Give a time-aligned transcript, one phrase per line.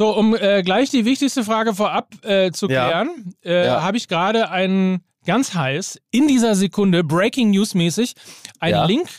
[0.00, 2.86] So, um äh, gleich die wichtigste Frage vorab äh, zu Ja.
[2.88, 3.82] klären, äh, Ja.
[3.82, 8.14] habe ich gerade einen ganz heiß, in dieser Sekunde, Breaking News mäßig,
[8.60, 8.86] einen Ja.
[8.86, 9.10] Link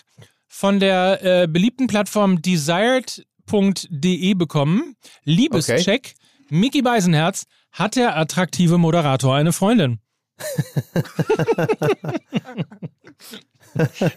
[0.47, 4.95] von der äh, beliebten Plattform desired.de bekommen.
[5.23, 6.15] Liebescheck.
[6.49, 9.99] Mickey Beisenherz hat der attraktive Moderator eine Freundin.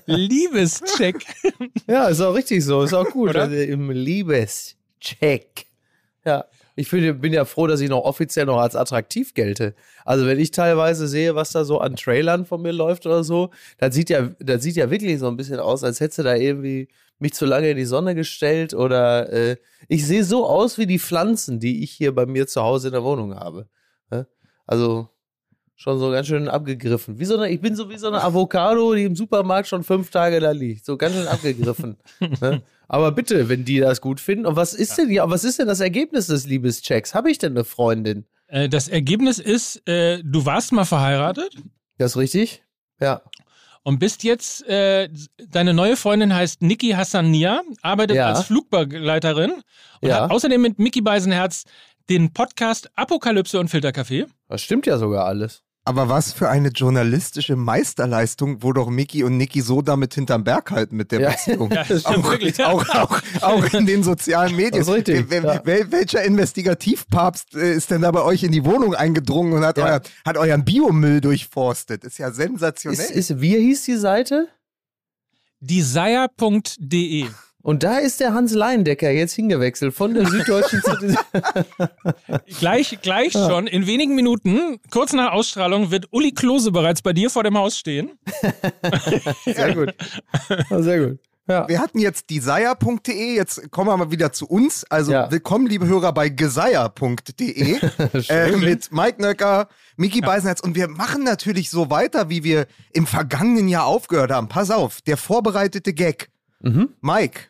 [0.06, 1.16] Liebescheck.
[1.86, 3.28] Ja, ist auch richtig so, ist auch gut.
[3.30, 3.42] Oder?
[3.42, 5.66] Also Im Liebescheck.
[6.26, 9.74] Ja, ich finde, bin ja froh, dass ich noch offiziell noch als attraktiv gelte.
[10.04, 13.50] Also wenn ich teilweise sehe, was da so an Trailern von mir läuft oder so,
[13.78, 16.34] das sieht ja, das sieht ja wirklich so ein bisschen aus, als hättest du da
[16.34, 19.56] irgendwie mich zu lange in die Sonne gestellt oder äh,
[19.88, 22.92] ich sehe so aus wie die Pflanzen, die ich hier bei mir zu Hause in
[22.92, 23.68] der Wohnung habe.
[24.66, 25.08] Also
[25.76, 27.18] schon so ganz schön abgegriffen.
[27.18, 30.10] Wie so eine, ich bin so wie so eine Avocado, die im Supermarkt schon fünf
[30.10, 30.84] Tage da liegt.
[30.84, 31.96] So ganz schön abgegriffen.
[32.40, 32.62] ne?
[32.88, 34.46] Aber bitte, wenn die das gut finden.
[34.46, 37.14] Und was ist denn ja, was ist denn das Ergebnis des Liebeschecks?
[37.14, 38.24] Habe ich denn eine Freundin?
[38.46, 41.56] Äh, das Ergebnis ist, äh, du warst mal verheiratet
[41.98, 42.62] Das ist richtig?
[43.00, 43.22] Ja.
[43.82, 45.08] und bist jetzt, äh,
[45.50, 48.28] deine neue Freundin heißt Niki Hassania, arbeitet Ja.
[48.28, 49.50] als Flugbegleiterin
[50.00, 50.22] und Ja.
[50.24, 51.64] hat außerdem mit Mickey Beisenherz
[52.10, 54.26] den Podcast Apokalypse und Filterkaffee.
[54.48, 55.62] Das stimmt ja sogar alles.
[55.86, 60.70] Aber was für eine journalistische Meisterleistung, wo doch Mickey und Niki so damit hinterm Berg
[60.70, 61.30] halten mit der Ja.
[61.32, 61.70] Beziehung.
[61.74, 62.64] Ja, das stimmt auch, wirklich.
[62.64, 64.78] auch, auch, auch in den sozialen Medien.
[64.82, 65.60] Das ist richtig, Wel- ja.
[65.62, 69.76] wel- welcher Investigativpapst äh, ist denn da bei euch in die Wohnung eingedrungen und hat,
[69.76, 69.84] Ja.
[69.84, 72.04] euer, hat euren Biomüll durchforstet?
[72.04, 72.98] Ist ja sensationell.
[73.00, 74.48] Ist, ist, wie hieß die Seite?
[75.60, 77.26] Desire.de.
[77.64, 81.16] Und da ist der Hans Leindecker jetzt hingewechselt von der Süddeutschen zu
[82.60, 87.30] Gleich, gleich schon, in wenigen Minuten, kurz nach Ausstrahlung, wird Uli Klose bereits bei dir
[87.30, 88.18] vor dem Haus stehen.
[89.46, 89.94] Sehr gut.
[90.68, 91.18] Ja, sehr gut.
[91.48, 91.66] Ja.
[91.66, 94.84] Wir hatten jetzt desire.de, jetzt kommen wir mal wieder zu uns.
[94.90, 95.30] Also Ja.
[95.30, 97.78] willkommen, liebe Hörer, bei gesire.de
[98.28, 100.60] äh, mit Mike Nöcker, Miki Beisenherz.
[100.60, 104.48] Und wir machen natürlich so weiter, wie wir im vergangenen Jahr aufgehört haben.
[104.48, 106.28] Pass auf, der vorbereitete Gag.
[106.60, 106.90] Mhm.
[107.00, 107.40] Mike,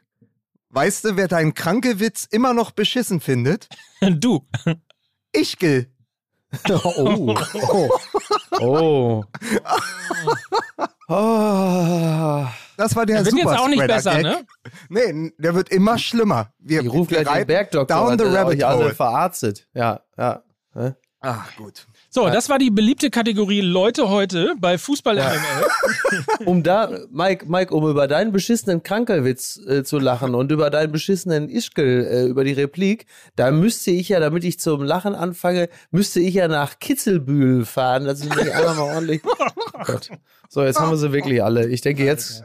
[0.74, 3.68] weißt du, wer deinen Kranke-Witz immer noch beschissen findet?
[4.00, 4.46] Du.
[5.32, 5.90] Ich, Gil.
[6.68, 7.34] Oh.
[7.54, 7.90] Oh.
[8.60, 9.24] Oh.
[11.08, 12.46] oh.
[12.76, 14.22] Das war der Der wird jetzt super auch nicht besser, Gag.
[14.22, 14.46] ne?
[14.88, 16.52] Nee, der wird immer schlimmer.
[16.58, 18.94] Wir, Ich rufe wir gleich den Bergdoktor, Down an, the der rabbit euch alle hole.
[18.94, 19.68] verarztet.
[19.74, 20.42] Ja, ja.
[20.74, 20.94] Hä?
[21.20, 21.86] Ach, gut.
[22.14, 26.22] So, das war die beliebte Kategorie Leute heute bei Fußball MML.
[26.46, 30.92] Um da, Mike, Mike, um über deinen beschissenen Krankelwitz äh, zu lachen und über deinen
[30.92, 35.68] beschissenen Ischkel, äh, über die Replik, da müsste ich ja, damit ich zum Lachen anfange,
[35.90, 38.04] müsste ich ja nach Kitzelbühl fahren.
[38.04, 39.20] Das ist nämlich einfach mal ordentlich.
[39.76, 40.08] Oh Gott.
[40.48, 41.66] So, jetzt haben wir sie wirklich alle.
[41.66, 42.44] Ich denke, jetzt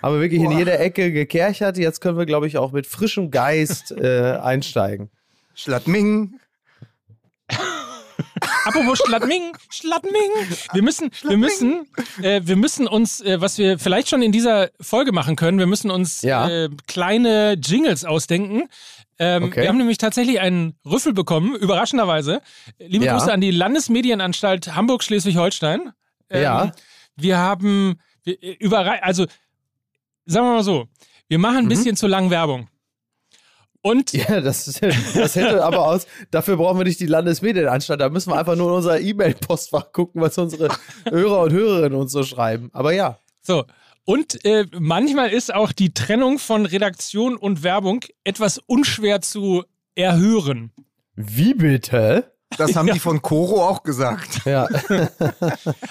[0.00, 1.76] haben wir wirklich in jeder Ecke gekerchert.
[1.76, 5.10] Jetzt können wir, glaube ich, auch mit frischem Geist äh, einsteigen.
[5.54, 6.38] Schladming.
[8.64, 10.30] Apropos Schladming, Schladming.
[10.72, 11.86] Wir müssen, wir müssen,
[12.22, 15.66] äh, wir müssen uns, äh, was wir vielleicht schon in dieser Folge machen können, wir
[15.66, 16.48] müssen uns Ja.
[16.48, 18.68] äh, kleine Jingles ausdenken.
[19.18, 19.62] Ähm, Okay.
[19.62, 22.40] Wir haben nämlich tatsächlich einen Rüffel bekommen, überraschenderweise.
[22.78, 23.16] Liebe Ja.
[23.16, 25.92] Grüße an die Landesmedienanstalt Hamburg-Schleswig-Holstein.
[26.30, 26.72] Ähm, Ja.
[27.16, 29.26] Wir haben, wir, äh, überrei also,
[30.24, 30.86] sagen wir mal so,
[31.28, 32.68] wir machen ein bisschen zu lang Werbung.
[33.82, 34.12] Und.
[34.12, 36.06] Ja, das, das hätte aber aus.
[36.30, 38.00] Dafür brauchen wir nicht die Landesmedienanstalt.
[38.00, 40.68] Da müssen wir einfach nur in unser E-Mail-Postfach gucken, was unsere
[41.08, 42.70] Hörer und Hörerinnen uns so schreiben.
[42.72, 43.18] Aber ja.
[43.40, 43.64] So.
[44.04, 50.72] Und äh, manchmal ist auch die Trennung von Redaktion und Werbung etwas unschwer zu erhören.
[51.14, 52.32] Wie bitte?
[52.58, 54.44] Das haben die von Coro auch gesagt.
[54.44, 54.68] Ja.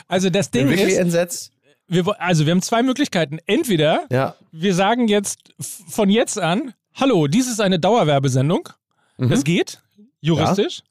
[0.07, 1.51] Also das Ding Bin ist, entsetzt.
[1.87, 3.39] wir, also wir haben zwei Möglichkeiten.
[3.47, 4.35] Entweder Ja.
[4.51, 5.53] wir sagen jetzt
[5.89, 8.69] von jetzt an, hallo, dies ist eine Dauerwerbesendung.
[9.17, 9.81] Das geht,
[10.19, 10.81] juristisch.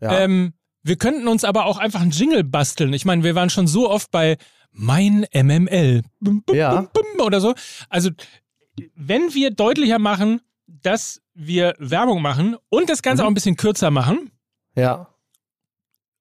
[0.00, 0.06] Mhm.
[0.06, 0.18] Ja.
[0.20, 0.52] Ähm,
[0.82, 2.92] wir könnten uns aber auch einfach einen Jingle basteln.
[2.92, 4.36] Ich meine, wir waren schon so oft bei
[4.70, 6.82] mein MML Bum, bum, Ja.
[6.92, 7.54] bum, oder so.
[7.88, 8.10] Also,
[8.94, 13.26] wenn wir deutlicher machen, dass wir Werbung machen und das Ganze Mhm.
[13.26, 14.30] auch ein bisschen kürzer machen,
[14.76, 15.08] ja.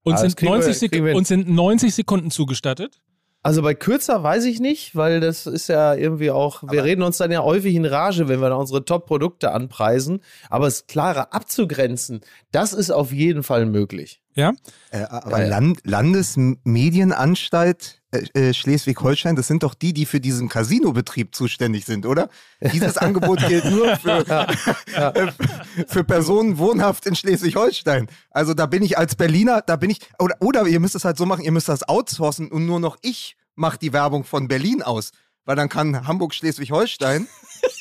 [0.04, 3.02] uns, sind wir- 90 Sek kriegen wir uns sind 90 Sekunden zugestattet.
[3.48, 7.16] Also bei kürzer weiß ich nicht, weil das ist ja irgendwie auch, wir reden uns
[7.16, 10.20] dann ja häufig in Rage, wenn wir da unsere Top-Produkte anpreisen.
[10.50, 12.20] Aber es klarer abzugrenzen,
[12.52, 14.22] das ist auf jeden Fall möglich.
[14.38, 14.54] Ja?
[14.92, 15.50] Äh, aber Ja, ja.
[15.50, 22.06] Land Landesmedienanstalt äh, äh, Schleswig-Holstein, das sind doch die, die für diesen Casinobetrieb zuständig sind,
[22.06, 22.30] oder?
[22.72, 24.48] Dieses Angebot gilt nur für,
[24.94, 25.32] äh,
[25.88, 28.08] für Personen wohnhaft in Schleswig-Holstein.
[28.30, 31.18] Also da bin ich als Berliner, da bin ich, oder, oder ihr müsst es halt
[31.18, 34.84] so machen, ihr müsst das outsourcen und nur noch ich mache die Werbung von Berlin
[34.84, 35.12] aus.
[35.46, 37.28] Weil dann kann Hamburg-Schleswig-Holstein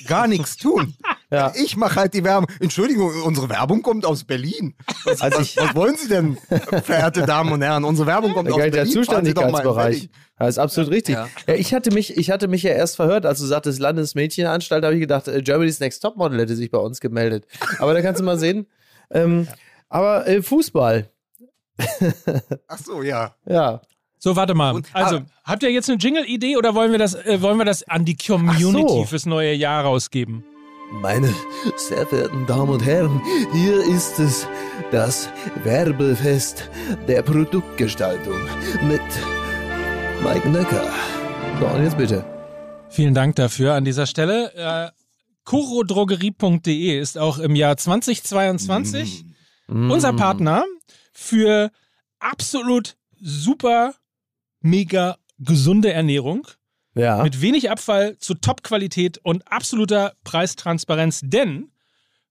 [0.07, 0.95] gar nichts tun.
[1.31, 1.53] Ja.
[1.57, 2.49] Ich mache halt die Werbung.
[2.61, 4.75] Entschuldigung, unsere Werbung kommt aus Berlin.
[5.05, 6.39] Was, also was, was wollen Sie denn,
[6.85, 7.85] verehrte Damen und Herren?
[7.85, 8.73] Unsere Werbung kommt aus Berlin.
[8.73, 10.09] Der Zuständigkeitsbereich.
[10.39, 11.15] Das ist absolut richtig.
[11.15, 11.29] Ja.
[11.47, 11.55] ja.
[11.55, 15.01] ich, hatte mich, ich hatte mich ja erst verhört, als du sagtest Landesmädchenanstalt, habe ich
[15.01, 17.47] gedacht, äh, Germany's Next Topmodel hätte sich bei uns gemeldet.
[17.79, 18.67] Aber da kannst du mal sehen.
[19.11, 19.49] Ähm,
[19.89, 21.11] aber äh, Fußball.
[22.69, 23.35] Ach so, ja.
[23.47, 23.81] Ja.
[24.19, 24.75] So, warte mal.
[24.75, 27.65] Und, also, ah, habt ihr jetzt eine Jingle-Idee oder wollen wir, das, äh, wollen wir
[27.65, 29.05] das an die Community so.
[29.05, 30.45] fürs neue Jahr rausgeben?
[30.91, 31.35] Meine
[31.77, 33.21] sehr verehrten Damen und Herren,
[33.53, 34.47] hier ist es,
[34.93, 35.29] das
[35.65, 36.71] Werbefest
[37.09, 38.39] der Produktgestaltung
[38.89, 39.01] mit
[40.23, 40.85] Mike Nöcker.
[41.59, 42.25] So, und jetzt bitte.
[42.89, 44.53] Vielen Dank dafür an dieser Stelle.
[44.55, 44.91] Äh,
[45.45, 49.25] Kurodrogerie.de ist auch im Jahr 2022
[49.67, 49.91] mm.
[49.91, 50.65] unser Partner
[51.13, 51.71] für
[52.19, 53.95] absolut super
[54.61, 56.47] mega gesunde Ernährung.
[56.95, 57.23] Ja.
[57.23, 61.71] Mit wenig Abfall zu Top-Qualität und absoluter Preistransparenz, denn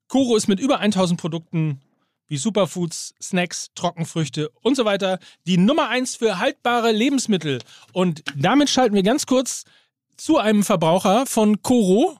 [0.07, 1.81] Koro ist mit über 1000 Produkten
[2.27, 7.60] wie Superfoods, Snacks, Trockenfrüchte und so weiter die Nummer 1 für haltbare Lebensmittel.
[7.94, 9.66] Und damit schalten wir ganz kurz
[10.18, 12.18] zu einem Verbraucher von Koro,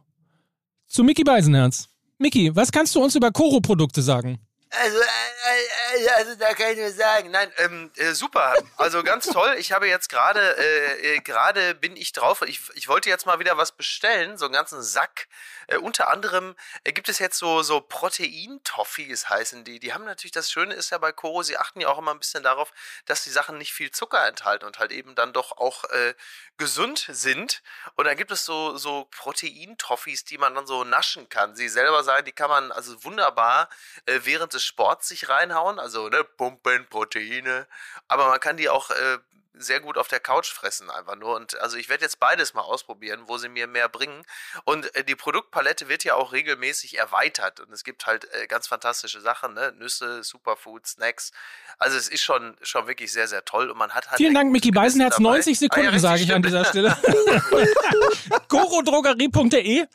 [0.88, 1.90] zu Mickey Beisenherz.
[2.18, 4.40] Mickey, was kannst du uns über Koro-Produkte sagen?
[4.81, 9.25] Also, äh, äh, also da kann ich nur sagen, nein, ähm, äh, super, also ganz
[9.27, 9.56] toll.
[9.57, 12.42] Ich habe jetzt gerade, äh, äh, gerade bin ich drauf.
[12.45, 15.27] Ich, ich wollte jetzt mal wieder was bestellen, so einen ganzen Sack.
[15.67, 19.79] Äh, unter anderem äh, gibt es jetzt so so Protein-Toffees heißen die.
[19.79, 22.19] Die haben natürlich das Schöne ist ja bei Koro, sie achten ja auch immer ein
[22.19, 22.71] bisschen darauf,
[23.06, 26.13] dass die Sachen nicht viel Zucker enthalten und halt eben dann doch auch äh,
[26.57, 27.62] gesund sind.
[27.95, 31.56] Und dann gibt es so so Protein-Toffees, die man dann so naschen kann.
[31.56, 33.69] Sie selber sagen, die kann man also wunderbar
[34.06, 37.68] äh, während des Sports sich reinhauen, also ne, Pumpen, Proteine.
[38.07, 39.18] Aber man kann die auch äh,
[39.57, 41.36] sehr gut auf der Couch fressen einfach nur.
[41.36, 44.24] Und also ich werde jetzt beides mal ausprobieren, wo sie mir mehr bringen.
[44.63, 47.60] Und äh, die Produktpalette wird ja auch regelmäßig erweitert.
[47.60, 49.74] Und es gibt halt äh, ganz fantastische Sachen, ne?
[49.78, 51.31] Nüsse, Superfood, Snacks.
[51.78, 53.69] Also es ist schon, schon wirklich sehr, sehr toll.
[53.69, 54.18] Und man hat halt.
[54.18, 55.19] Vielen Dank, Micky Beisenherz.
[55.19, 56.98] 90 Sekunden, ah, ja, sage ich an dieser Stelle.
[58.48, 59.86] Gorodrogerie.de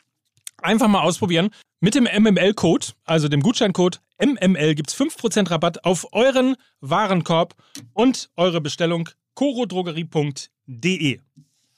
[0.61, 1.49] Einfach mal ausprobieren.
[1.79, 7.55] Mit dem MML-Code, also dem Gutscheincode MML, gibt es 5% Rabatt auf euren Warenkorb
[7.93, 11.19] und eure Bestellung corodrogerie.de.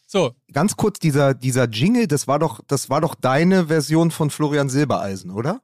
[0.05, 0.31] So.
[0.51, 4.69] Ganz kurz, dieser, dieser Jingle, das war, doch, das war doch deine Version von Florian
[4.69, 5.61] Silbereisen, oder?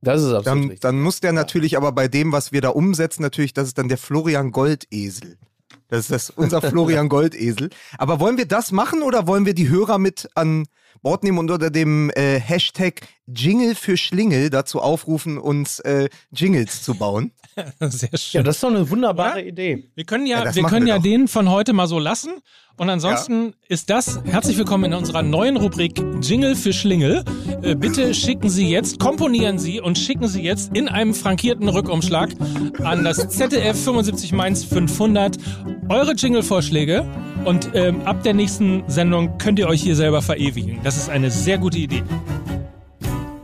[0.00, 0.80] Das ist absolut dann, richtig.
[0.80, 3.88] Dann muss der natürlich aber bei dem, was wir da umsetzen, natürlich, das ist dann
[3.88, 5.36] der Florian Goldesel.
[5.88, 7.70] Das ist das, unser Florian Goldesel.
[7.98, 10.66] Aber wollen wir das machen oder wollen wir die Hörer mit an
[11.02, 13.00] Bord nehmen und unter dem äh, Hashtag
[13.34, 17.32] Jingle für Schlingel dazu aufrufen, uns äh, Jingles zu bauen.
[17.80, 18.38] Sehr schön.
[18.38, 19.46] Ja, das ist doch eine wunderbare ja?
[19.46, 19.90] Idee.
[19.94, 21.02] Wir können ja, ja wir können wir ja doch.
[21.02, 22.32] den von heute mal so lassen.
[22.76, 23.52] Und ansonsten ja.
[23.68, 27.24] ist das herzlich willkommen in unserer neuen Rubrik Jingle für Schlingel.
[27.62, 32.30] Äh, bitte schicken Sie jetzt, komponieren Sie und schicken Sie jetzt in einem frankierten Rückumschlag
[32.82, 35.36] an das ZDF 75 Mainz 500
[35.90, 37.06] eure Jingle-Vorschläge.
[37.44, 40.80] Und ähm, ab der nächsten Sendung könnt ihr euch hier selber verewigen.
[40.82, 42.02] Das ist eine sehr gute Idee.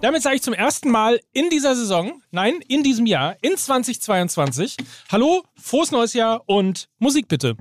[0.03, 4.77] Damit sage ich zum ersten Mal in dieser Saison, nein, in diesem Jahr, in 2022,
[5.11, 7.57] hallo, frohes neues Jahr und Musik bitte.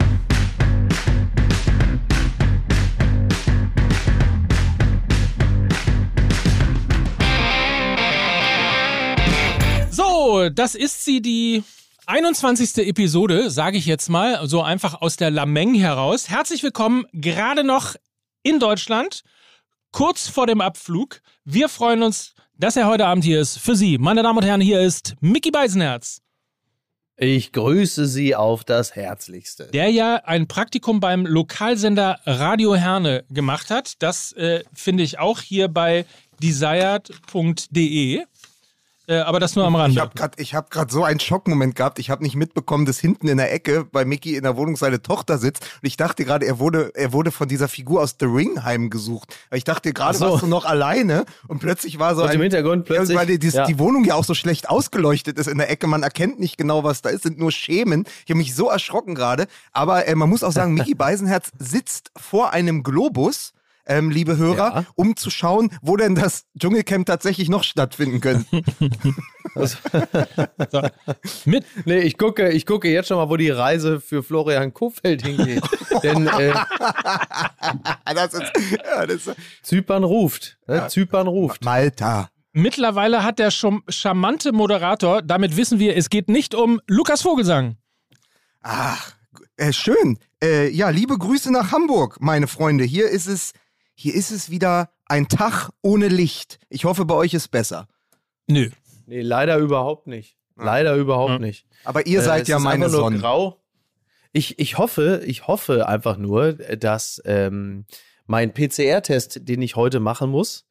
[9.89, 11.63] So, das ist sie, die
[12.05, 12.85] 21.
[12.85, 16.29] Episode, sage ich jetzt mal, so einfach aus der Lameng heraus.
[16.29, 17.95] Herzlich willkommen, gerade noch
[18.43, 19.23] in Deutschland,
[19.93, 21.21] kurz vor dem Abflug.
[21.47, 23.59] Wir freuen uns, dass er heute Abend hier ist.
[23.59, 26.23] Für Sie, meine Damen und Herren, hier ist Mickey Beisenherz.
[27.17, 29.67] Ich grüße Sie auf das Herzlichste.
[29.67, 34.01] Der ja ein Praktikum beim Lokalsender Radio Herne gemacht hat.
[34.01, 36.07] Das äh, finde ich auch hier bei
[36.41, 38.23] desired.de.
[39.07, 39.93] Äh, aber das nur am Rande.
[39.93, 40.43] Ich habe gerade
[40.79, 41.99] hab so einen Schockmoment gehabt.
[41.99, 45.01] Ich habe nicht mitbekommen, dass hinten in der Ecke bei Mickey in der Wohnung seine
[45.01, 45.63] Tochter sitzt.
[45.81, 49.35] Und ich dachte gerade, er wurde, er wurde von dieser Figur aus The Ring heimgesucht.
[49.51, 50.31] Ich dachte gerade, so.
[50.31, 51.25] warst du noch alleine.
[51.47, 52.35] Und plötzlich war so und ein...
[52.35, 53.17] im Hintergrund plötzlich...
[53.17, 53.65] Weil die, ja.
[53.65, 55.87] die, Wohnung ja auch so schlecht ausgeleuchtet ist in der Ecke.
[55.87, 57.23] Man erkennt nicht genau, was da ist.
[57.23, 58.05] sind nur Schemen.
[58.25, 59.47] Ich habe mich so erschrocken gerade.
[59.71, 63.54] Aber äh, man muss auch sagen, Mickey Beisenherz sitzt vor einem Globus
[63.85, 64.85] ähm, liebe Hörer, ja.
[64.95, 68.61] um zu schauen, wo denn das Dschungelcamp tatsächlich noch stattfinden könnte.
[69.53, 69.77] Also,
[70.69, 70.81] so.
[71.45, 71.65] Mit?
[71.85, 75.63] Nee, ich gucke, ich gucke jetzt schon mal, wo die Reise für Florian Kofeld hingeht.
[76.03, 76.53] Denn äh,
[78.13, 78.51] das ist,
[78.83, 80.57] ja, das ist, Zypern ruft.
[80.67, 80.75] Ne?
[80.75, 80.87] Ja.
[80.89, 81.63] Zypern ruft.
[81.63, 82.27] Malta.
[82.51, 87.77] Mittlerweile hat der charmante Moderator, damit wissen wir, es geht nicht um Lukas Vogelsang.
[88.61, 89.13] Ach,
[89.57, 90.17] äh, schön.
[90.43, 92.83] Äh, ja, liebe Grüße nach Hamburg, meine Freunde.
[92.83, 93.53] Hier ist es
[93.95, 96.59] hier ist es wieder ein Tag ohne Licht.
[96.69, 97.87] Ich hoffe, bei euch ist besser.
[98.47, 98.69] Nö.
[99.07, 100.37] Nee, leider überhaupt nicht.
[100.57, 101.39] Leider überhaupt ja.
[101.39, 101.65] nicht.
[101.83, 103.19] Aber ihr seid äh, ja meine Sonne.
[103.19, 103.61] Grau.
[104.31, 107.85] Ich, ich hoffe, ich hoffe einfach nur, dass ähm,
[108.25, 110.65] mein PCR-Test, den ich heute machen muss,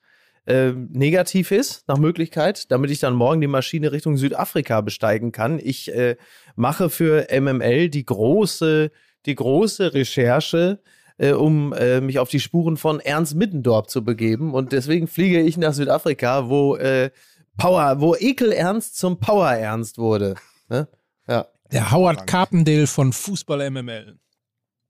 [0.46, 5.58] äh, negativ ist, nach Möglichkeit, damit ich dann morgen die Maschine Richtung Südafrika besteigen kann.
[5.58, 6.16] Ich äh,
[6.56, 8.90] mache für MML die große,
[9.24, 10.82] die große Recherche,
[11.18, 14.54] äh, um äh, mich auf die Spuren von Ernst Middendorp zu begeben.
[14.54, 17.10] Und deswegen fliege ich nach Südafrika, wo äh,
[17.56, 20.34] Power, wo Ekel Ernst zum Power Ernst wurde.
[20.68, 20.88] Ne?
[21.28, 21.46] Ja.
[21.72, 24.18] Der Howard Carpendale von Fußball MML.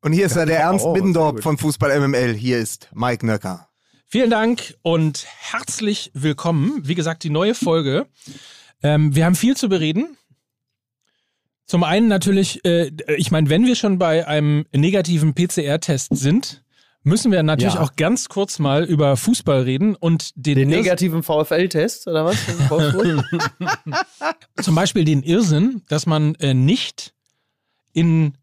[0.03, 2.35] Und hier ist er, der Ernst oh, Middendorp von Fußball MML.
[2.35, 3.69] Hier ist Mike Nöcker.
[4.07, 6.83] Vielen Dank und herzlich willkommen.
[6.85, 8.07] Wie gesagt, die neue Folge.
[8.83, 10.17] Ähm, wir haben viel zu bereden.
[11.67, 16.63] Zum einen natürlich, äh, ich meine, wenn wir schon bei einem negativen PCR-Test sind,
[17.05, 17.81] müssen wir natürlich ja.
[17.81, 22.37] auch ganz kurz mal über Fußball reden und den, den negativen VfL-Test oder was?
[24.63, 27.15] Zum Beispiel den Irrsinn, dass man äh, nicht
[27.93, 28.35] in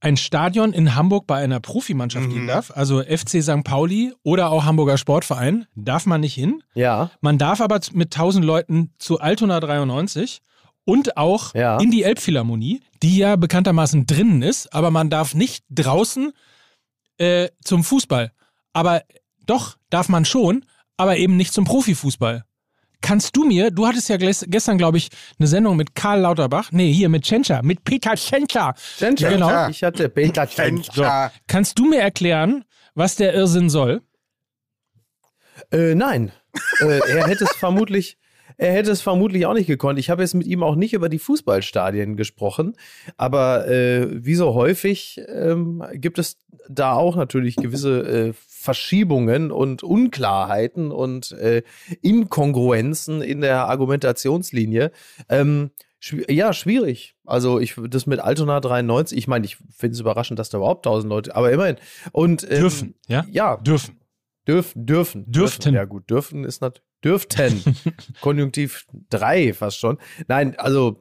[0.00, 2.32] ein Stadion in Hamburg bei einer Profimannschaft mhm.
[2.32, 3.62] gehen darf, also FC St.
[3.62, 6.62] Pauli oder auch Hamburger Sportverein, darf man nicht hin.
[6.74, 7.10] Ja.
[7.20, 10.42] Man darf aber mit 1000 Leuten zu Altona 93
[10.84, 11.78] und auch ja.
[11.78, 16.32] in die Elbphilharmonie, die ja bekanntermaßen drinnen ist, aber man darf nicht draußen
[17.18, 18.32] äh, zum Fußball.
[18.72, 19.02] Aber
[19.46, 20.64] doch, darf man schon,
[20.96, 22.44] aber eben nicht zum Profifußball.
[23.00, 25.08] Kannst du mir, du hattest ja gestern, glaube ich,
[25.38, 28.74] eine Sendung mit Karl Lauterbach, nee, hier mit Tschentscher, mit Peter Tschentscher.
[28.96, 29.68] Tschentscher, genau.
[29.68, 31.30] Ich hatte Peter Tschentscher.
[31.32, 31.40] So.
[31.48, 34.02] Kannst du mir erklären, was der Irrsinn soll?
[35.72, 36.30] Äh, nein.
[36.80, 38.18] äh, er hätte es vermutlich,
[38.56, 39.98] er hätte es vermutlich auch nicht gekonnt.
[39.98, 42.74] Ich habe jetzt mit ihm auch nicht über die Fußballstadien gesprochen,
[43.16, 49.82] aber äh, wie so häufig ähm, gibt es da auch natürlich gewisse äh, Verschiebungen und
[49.82, 51.62] Unklarheiten und äh,
[52.00, 54.92] Inkongruenzen in der Argumentationslinie.
[55.28, 57.16] Ähm, schw ja, schwierig.
[57.24, 60.86] Also ich das mit Altona 93, ich meine, ich finde es überraschend, dass da überhaupt
[60.86, 61.76] 1000 Leute, aber immerhin.
[62.12, 63.24] Und ähm, dürfen, ja?
[63.30, 63.98] Ja, dürfen.
[64.46, 65.30] Dürfen, dürfen.
[65.30, 65.74] Dürften.
[65.74, 66.91] Ja, gut, dürfen ist natürlich.
[67.04, 67.62] Dürften.
[68.20, 69.98] Konjunktiv 3 fast schon.
[70.28, 71.00] Nein, also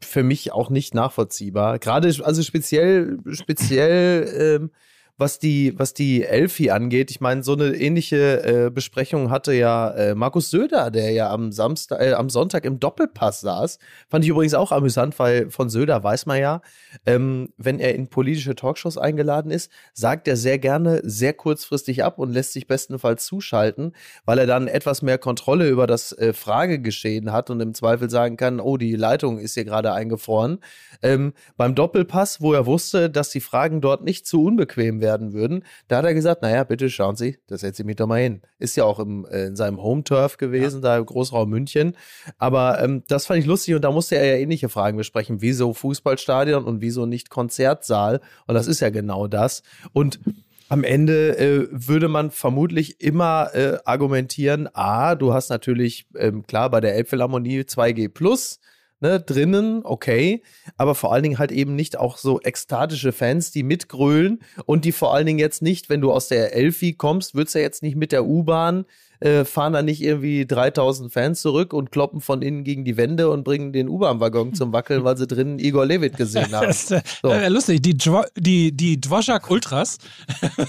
[0.00, 1.78] für mich auch nicht nachvollziehbar.
[1.78, 4.70] Gerade, also speziell, speziell ähm,
[5.16, 9.90] was die, was die Elfi angeht, ich meine, so eine ähnliche äh, Besprechung hatte ja
[9.90, 13.78] äh, Markus Söder, der ja am Samstag, äh, am Sonntag im Doppelpass saß.
[14.08, 16.62] Fand ich übrigens auch amüsant, weil von Söder weiß man ja,
[17.06, 22.18] ähm, wenn er in politische Talkshows eingeladen ist, sagt er sehr gerne sehr kurzfristig ab
[22.18, 23.92] und lässt sich bestenfalls zuschalten,
[24.24, 28.36] weil er dann etwas mehr Kontrolle über das äh, Fragegeschehen hat und im Zweifel sagen
[28.36, 30.58] kann, oh, die Leitung ist hier gerade eingefroren.
[31.02, 35.64] Ähm, beim Doppelpass, wo er wusste, dass die Fragen dort nicht zu unbequem werden würden,
[35.88, 38.42] da hat er gesagt, naja, bitte schauen Sie, das setzen Sie mich doch mal hin.
[38.58, 40.90] Ist ja auch im, äh, in seinem Home-Turf gewesen, ja.
[40.90, 41.96] da im Großraum München.
[42.38, 45.40] Aber ähm, das fand ich lustig und da musste er ja ähnliche Fragen besprechen.
[45.40, 48.20] Wieso Fußballstadion und wieso nicht Konzertsaal?
[48.46, 49.62] Und das ist ja genau das.
[49.92, 50.20] Und
[50.68, 56.70] am Ende äh, würde man vermutlich immer äh, argumentieren, a, du hast natürlich, ähm, klar,
[56.70, 58.60] bei der Elbphilharmonie 2G Plus,
[59.04, 60.42] ne, drinnen, okay,
[60.78, 64.92] aber vor allen Dingen halt eben nicht auch so ekstatische Fans, die mitgrölen und die
[64.92, 67.82] vor allen Dingen jetzt nicht, wenn du aus der Elfi kommst, würdest du ja jetzt
[67.82, 68.86] nicht mit der U-Bahn
[69.24, 73.30] äh, fahren da nicht irgendwie 3000 Fans zurück und kloppen von innen gegen die Wände
[73.30, 76.66] und bringen den U-Bahn-Waggon zum Wackeln, weil sie drinnen Igor Levit gesehen haben.
[76.66, 77.30] Das ist so.
[77.30, 79.96] äh, lustig, die, Dwo die, die Dvorak Ultras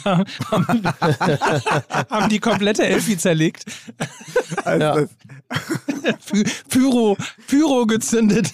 [0.05, 0.25] haben,
[2.09, 3.65] haben die komplette Elfi zerlegt.
[4.63, 5.07] Also,
[6.69, 8.53] Pyro, Pyro gezündet.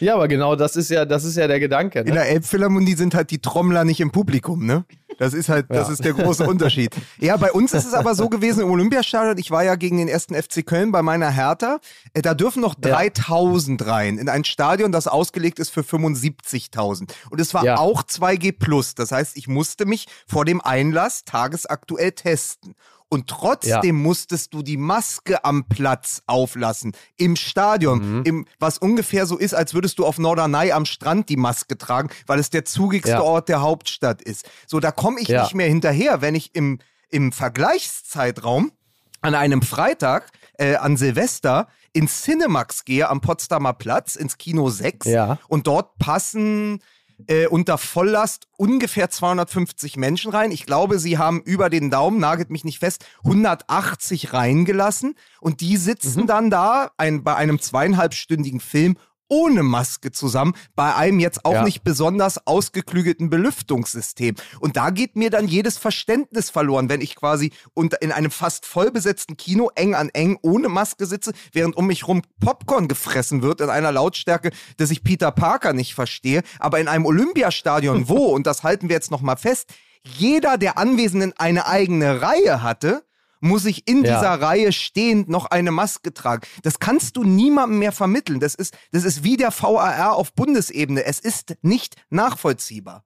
[0.00, 2.00] Ja, aber genau das ist ja, das ist ja der Gedanke.
[2.02, 2.08] Ne?
[2.08, 4.84] In der Elbphilharmonie sind halt die Trommler nicht im Publikum, ne?
[5.18, 5.92] Das ist halt, das ja.
[5.94, 6.94] ist der große Unterschied.
[7.18, 9.38] Ja, bei uns ist es aber so gewesen im Olympiastadion.
[9.38, 11.80] Ich war ja gegen den ersten FC Köln bei meiner Hertha.
[12.12, 13.86] Äh, da dürfen noch 3000 ja.
[13.86, 17.10] rein in ein Stadion, das ausgelegt ist für 75.000.
[17.30, 17.78] Und es war ja.
[17.78, 18.94] auch 2G plus.
[18.94, 22.74] Das heißt, ich musste mich vor dem Einlass tagesaktuell testen.
[23.08, 23.92] Und trotzdem ja.
[23.92, 26.92] musstest du die Maske am Platz auflassen.
[27.16, 28.18] Im Stadion.
[28.18, 28.22] Mhm.
[28.24, 32.10] Im, was ungefähr so ist, als würdest du auf Norderney am Strand die Maske tragen,
[32.26, 33.22] weil es der zugigste ja.
[33.22, 34.48] Ort der Hauptstadt ist.
[34.66, 35.42] So, da komme ich ja.
[35.42, 38.72] nicht mehr hinterher, wenn ich im, im Vergleichszeitraum
[39.20, 45.06] an einem Freitag, äh, an Silvester, ins Cinemax gehe am Potsdamer Platz, ins Kino 6.
[45.06, 45.38] Ja.
[45.48, 46.80] Und dort passen
[47.26, 50.50] äh, unter Volllast ungefähr 250 Menschen rein.
[50.50, 55.76] Ich glaube, sie haben über den Daumen, nagelt mich nicht fest, 180 reingelassen und die
[55.76, 56.26] sitzen mhm.
[56.26, 58.96] dann da ein, bei einem zweieinhalbstündigen Film
[59.28, 61.64] ohne Maske zusammen, bei einem jetzt auch ja.
[61.64, 64.34] nicht besonders ausgeklügelten Belüftungssystem.
[64.60, 68.66] Und da geht mir dann jedes Verständnis verloren, wenn ich quasi unter, in einem fast
[68.66, 73.60] vollbesetzten Kino eng an eng ohne Maske sitze, während um mich rum Popcorn gefressen wird
[73.60, 78.46] in einer Lautstärke, dass ich Peter Parker nicht verstehe, aber in einem Olympiastadion, wo, und
[78.46, 79.70] das halten wir jetzt nochmal fest,
[80.04, 83.05] jeder der Anwesenden eine eigene Reihe hatte,
[83.40, 84.16] muss ich in ja.
[84.16, 86.46] dieser Reihe stehend noch eine Maske tragen.
[86.62, 88.40] Das kannst du niemandem mehr vermitteln.
[88.40, 91.04] Das ist, das ist wie der VAR auf Bundesebene.
[91.04, 93.04] Es ist nicht nachvollziehbar.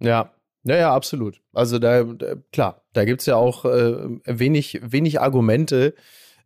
[0.00, 0.32] Ja,
[0.64, 1.40] ja, ja, absolut.
[1.52, 5.94] Also da, da klar, da gibt es ja auch äh, wenig, wenig Argumente,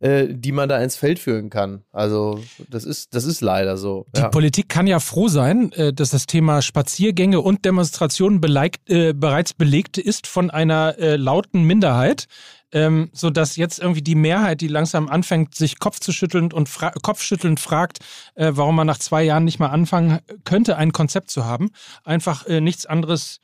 [0.03, 1.85] äh, die man da ins Feld führen kann.
[1.93, 4.07] Also das ist, das ist leider so.
[4.17, 4.29] Die ja.
[4.31, 9.55] Politik kann ja froh sein, äh, dass das Thema Spaziergänge und Demonstrationen beleigt, äh, bereits
[9.55, 12.27] belegt ist von einer äh, lauten Minderheit
[12.75, 17.61] ähm, so dass jetzt irgendwie die Mehrheit, die langsam anfängt, sich kopfzuschütteln und fra kopfschüttelnd
[17.61, 17.99] fragt,
[18.35, 21.69] äh, warum man nach zwei Jahren nicht mal anfangen könnte, ein Konzept zu haben,
[22.03, 23.41] einfach nichts anderes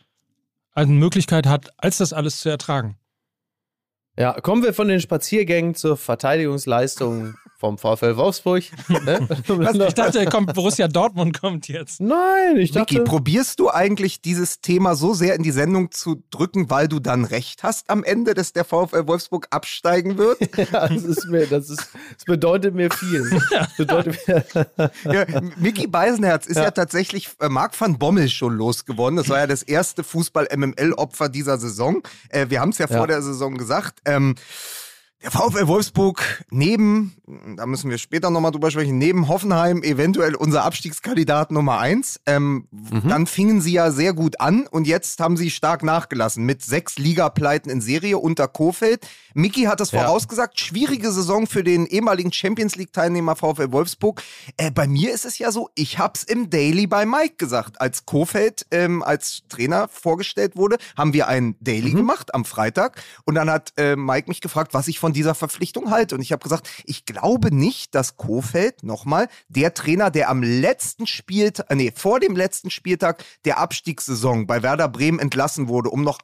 [0.72, 2.96] als eine Möglichkeit hat, als das alles zu ertragen.
[4.18, 8.62] Ja, kommen wir von den Spaziergängen zur Verteidigungsleistung vom VfL Wolfsburg.
[8.88, 9.28] Ne?
[9.48, 12.00] Was, ich dachte, kommt, Borussia Dortmund kommt jetzt.
[12.00, 12.94] Nein, ich dachte.
[12.94, 17.00] Vicky, probierst du eigentlich dieses Thema so sehr in die Sendung zu drücken, weil du
[17.00, 20.38] dann recht hast am Ende, dass der VfL Wolfsburg absteigen wird?
[20.72, 23.28] ja, das ist mir, das ist, das bedeutet mir viel.
[23.50, 24.44] Das bedeutet mir
[25.12, 26.64] ja, Mickey Beisenherz ist ja.
[26.64, 29.16] ja tatsächlich äh, Marc van Bommel schon losgeworden.
[29.16, 32.04] Das war ja das erste Fußball-MML-Opfer dieser Saison.
[32.28, 33.98] Äh, wir haben es ja, ja vor der Saison gesagt.
[34.08, 34.34] Ähm,
[35.22, 37.16] der VfL Wolfsburg neben,
[37.56, 42.20] da müssen wir später nochmal drüber sprechen, neben Hoffenheim eventuell unser Abstiegskandidat Nummer eins.
[42.26, 43.08] Ähm, mhm.
[43.08, 46.98] Dann fingen sie ja sehr gut an und jetzt haben sie stark nachgelassen mit sechs
[46.98, 49.08] Ligapleiten in Serie unter Kofeld.
[49.34, 50.02] Miki hat es ja.
[50.02, 54.22] vorausgesagt, schwierige Saison für den ehemaligen Champions League Teilnehmer VfL Wolfsburg.
[54.56, 57.80] Äh, bei mir ist es ja so, ich hab's im Daily bei Mike gesagt.
[57.80, 61.96] Als Kofeld ähm, als Trainer vorgestellt wurde, haben wir ein Daily mhm.
[61.96, 65.34] gemacht am Freitag und dann hat äh, Mike mich gefragt, was ich von von dieser
[65.34, 66.16] Verpflichtung halte.
[66.16, 71.06] Und ich habe gesagt, ich glaube nicht, dass Kofeld, nochmal, der Trainer, der am letzten
[71.06, 76.04] Spieltag, äh, nee, vor dem letzten Spieltag der Abstiegssaison bei Werder Bremen entlassen wurde, um
[76.04, 76.18] noch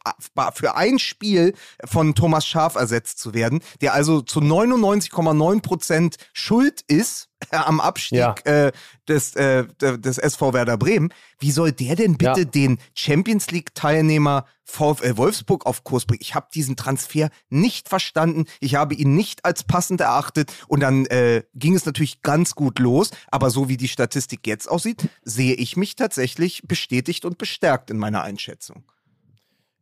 [0.52, 6.82] für ein Spiel von Thomas Schaf ersetzt zu werden, der also zu 99,9 Prozent schuld
[6.86, 8.34] ist am Abstieg ja.
[8.44, 8.72] äh,
[9.08, 11.12] des, äh, des SV Werder Bremen.
[11.38, 12.44] Wie soll der denn bitte ja.
[12.44, 16.22] den Champions League-Teilnehmer VfL Wolfsburg auf Kurs bringen?
[16.22, 18.46] Ich habe diesen Transfer nicht verstanden.
[18.60, 20.52] Ich habe ihn nicht als passend erachtet.
[20.68, 23.10] Und dann äh, ging es natürlich ganz gut los.
[23.30, 27.98] Aber so wie die Statistik jetzt aussieht, sehe ich mich tatsächlich bestätigt und bestärkt in
[27.98, 28.84] meiner Einschätzung.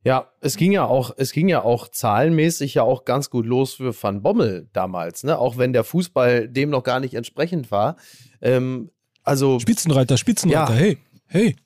[0.04, 3.74] Ja, es ging ja auch, es ging ja auch zahlenmäßig ja auch ganz gut los
[3.74, 5.38] für Van Bommel damals, ne?
[5.38, 7.96] Auch wenn der Fußball dem noch gar nicht entsprechend war.
[8.40, 8.90] Ähm,
[9.22, 11.56] also Spitzenreiter, Spitzenreiter, ja, hey, hey.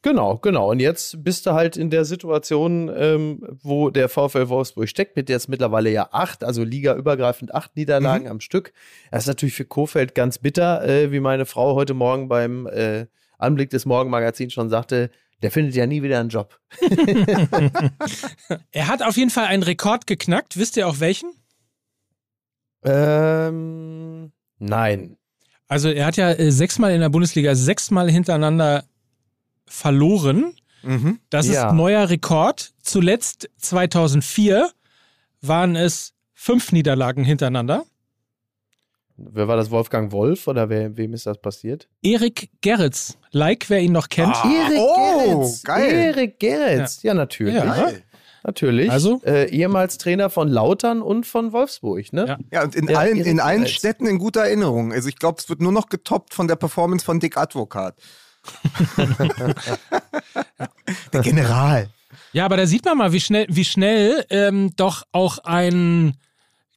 [0.00, 0.70] Genau, genau.
[0.70, 5.30] Und jetzt bist du halt in der Situation, ähm, wo der VfL Wolfsburg steckt, mit
[5.30, 8.30] jetzt mittlerweile ja acht, also ligaübergreifend acht Niederlagen mhm.
[8.32, 8.74] am Stück.
[9.10, 13.06] Das ist natürlich für Kofeld ganz bitter, äh, wie meine Frau heute Morgen beim äh,
[13.38, 15.10] Anblick des Morgenmagazins schon sagte,
[15.44, 16.58] der findet ja nie wieder einen Job.
[18.70, 20.56] er hat auf jeden Fall einen Rekord geknackt.
[20.56, 21.32] Wisst ihr auch welchen?
[22.82, 25.18] Ähm, nein.
[25.68, 28.84] Also er hat ja äh, sechsmal in der Bundesliga sechsmal hintereinander
[29.66, 30.54] verloren.
[30.82, 31.20] Mhm.
[31.28, 31.68] Das ja.
[31.68, 32.72] ist neuer Rekord.
[32.80, 34.70] Zuletzt 2004
[35.42, 37.84] waren es fünf Niederlagen hintereinander.
[39.16, 39.70] Wer war das?
[39.70, 41.88] Wolfgang Wolf oder wer, wem ist das passiert?
[42.02, 43.16] Erik Gerritz.
[43.30, 44.34] Like, wer ihn noch kennt.
[44.34, 45.62] Ah, Erik oh, Gerritz.
[45.62, 45.92] Geil.
[45.92, 47.02] Erik Gerritz.
[47.02, 47.54] Ja, ja natürlich.
[47.54, 47.92] Ja.
[48.42, 48.90] Natürlich.
[48.90, 49.22] Also?
[49.24, 52.26] Äh, ehemals Trainer von Lautern und von Wolfsburg, ne?
[52.26, 54.92] Ja, ja und in der allen, in allen Städten in guter Erinnerung.
[54.92, 57.96] Also ich glaube, es wird nur noch getoppt von der Performance von Dick Advokat.
[61.12, 61.88] der General.
[62.32, 66.18] Ja, aber da sieht man mal, wie schnell, wie schnell ähm, doch auch ein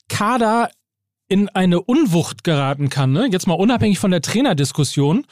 [0.08, 0.70] Kader
[1.28, 3.12] in eine Unwucht geraten kann.
[3.12, 3.28] Ne?
[3.32, 5.26] Jetzt mal unabhängig von der Trainerdiskussion,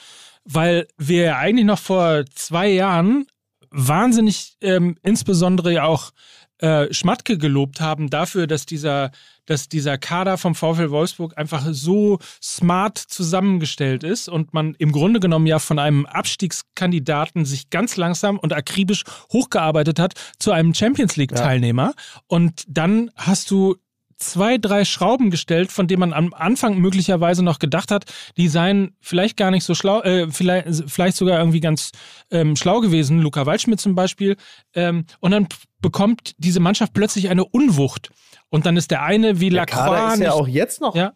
[0.43, 3.25] weil wir ja eigentlich noch vor zwei Jahren
[3.71, 6.11] wahnsinnig ähm, insbesondere ja auch
[6.59, 9.11] äh, Schmatke gelobt haben dafür, dass dieser,
[9.45, 15.19] dass dieser Kader vom VfL Wolfsburg einfach so smart zusammengestellt ist und man im Grunde
[15.19, 19.03] genommen ja von einem Abstiegskandidaten sich ganz langsam und akribisch
[19.33, 21.93] hochgearbeitet hat zu einem Champions League-Teilnehmer.
[21.95, 22.21] Ja.
[22.27, 23.75] Und dann hast du
[24.17, 28.05] zwei, drei Schrauben gestellt, von denen man am Anfang möglicherweise noch gedacht hat,
[28.37, 31.91] die seien vielleicht gar nicht so schlau, äh, vielleicht, vielleicht sogar irgendwie ganz
[32.31, 34.37] ähm, schlau gewesen, Luca Waldschmidt zum Beispiel.
[34.73, 35.47] Ähm, und dann
[35.81, 38.09] bekommt diese Mannschaft plötzlich eine Unwucht.
[38.49, 40.13] Und dann ist der eine wie der Lacroix.
[40.13, 40.95] ist ja auch jetzt noch.
[40.95, 41.13] Ja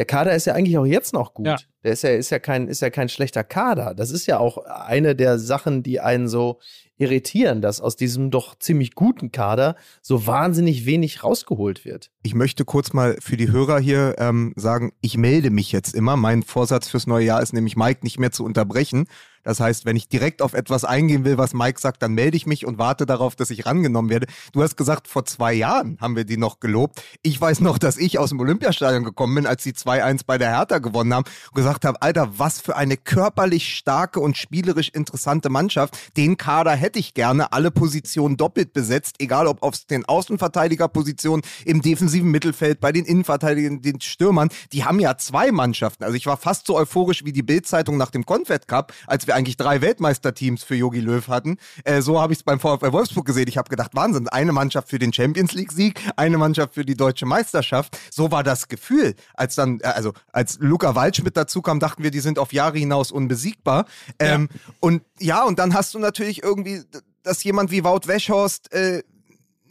[0.00, 1.46] der Kader ist ja eigentlich auch jetzt noch gut.
[1.46, 1.58] Ja.
[1.84, 3.94] Der ist ja, ist ja kein, ist ja kein schlechter Kader.
[3.94, 6.58] Das ist ja auch eine der Sachen, die einen so
[7.00, 12.10] irritieren, dass aus diesem doch ziemlich guten Kader so wahnsinnig wenig rausgeholt wird.
[12.22, 16.16] Ich möchte kurz mal für die Hörer hier ähm, sagen, ich melde mich jetzt immer.
[16.16, 19.06] Mein Vorsatz fürs neue Jahr ist nämlich, Mike nicht mehr zu unterbrechen.
[19.42, 22.46] Das heißt, wenn ich direkt auf etwas eingehen will, was Mike sagt, dann melde ich
[22.46, 24.26] mich und warte darauf, dass ich rangenommen werde.
[24.52, 27.02] Du hast gesagt, vor zwei Jahren haben wir die noch gelobt.
[27.22, 30.50] Ich weiß noch, dass ich aus dem Olympiastadion gekommen bin, als die 2-1 bei der
[30.50, 35.48] Hertha gewonnen haben und gesagt habe, Alter, was für eine körperlich starke und spielerisch interessante
[35.48, 35.96] Mannschaft.
[36.16, 41.80] Den Kader hätte ich gerne, alle Positionen doppelt besetzt, egal ob auf den Außenverteidigerpositionen, im
[41.82, 44.50] defensiven Mittelfeld, bei den Innenverteidigern, den Stürmern.
[44.72, 46.04] Die haben ja zwei Mannschaften.
[46.04, 49.36] Also ich war fast so euphorisch wie die Bildzeitung nach dem Confed Cup, als wir
[49.36, 51.56] eigentlich drei Weltmeisterteams für Yogi Löw hatten.
[51.84, 53.46] Äh, so habe ich es beim VfL Wolfsburg gesehen.
[53.48, 56.96] Ich habe gedacht, Wahnsinn, eine Mannschaft für den Champions League Sieg, eine Mannschaft für die
[56.96, 57.96] deutsche Meisterschaft.
[58.10, 62.10] So war das Gefühl, als dann, äh, also als Luca Waldschmidt dazu kam, dachten wir,
[62.10, 63.86] die sind auf Jahre hinaus unbesiegbar.
[64.18, 64.72] Ähm, ja.
[64.80, 66.82] Und ja, und dann hast du natürlich irgendwie,
[67.22, 69.02] dass jemand wie Wout Weschhorst äh,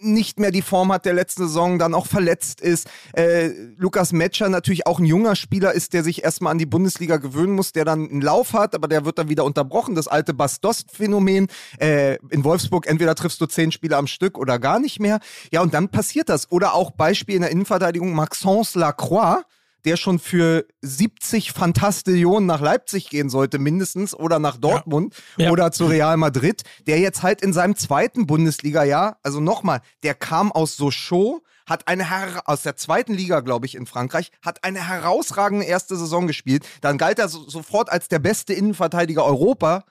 [0.01, 2.87] nicht mehr die Form hat der letzten Saison, dann auch verletzt ist.
[3.13, 7.17] Äh, Lukas Metscher natürlich auch ein junger Spieler ist, der sich erstmal an die Bundesliga
[7.17, 9.95] gewöhnen muss, der dann einen Lauf hat, aber der wird dann wieder unterbrochen.
[9.95, 11.47] Das alte Bastost-Phänomen.
[11.79, 15.19] Äh, in Wolfsburg entweder triffst du zehn Spieler am Stück oder gar nicht mehr.
[15.51, 16.51] Ja, und dann passiert das.
[16.51, 19.43] Oder auch Beispiel in der Innenverteidigung Maxence Lacroix
[19.85, 25.45] der schon für 70 Fantastillionen nach Leipzig gehen sollte, mindestens, oder nach Dortmund ja.
[25.45, 25.51] Ja.
[25.51, 30.51] oder zu Real Madrid, der jetzt halt in seinem zweiten Bundesliga-Jahr, also nochmal, der kam
[30.51, 32.07] aus Sochaux, hat eine
[32.45, 36.65] aus der zweiten Liga, glaube ich, in Frankreich, hat eine herausragende erste Saison gespielt.
[36.81, 39.85] Dann galt er so sofort als der beste Innenverteidiger Europa,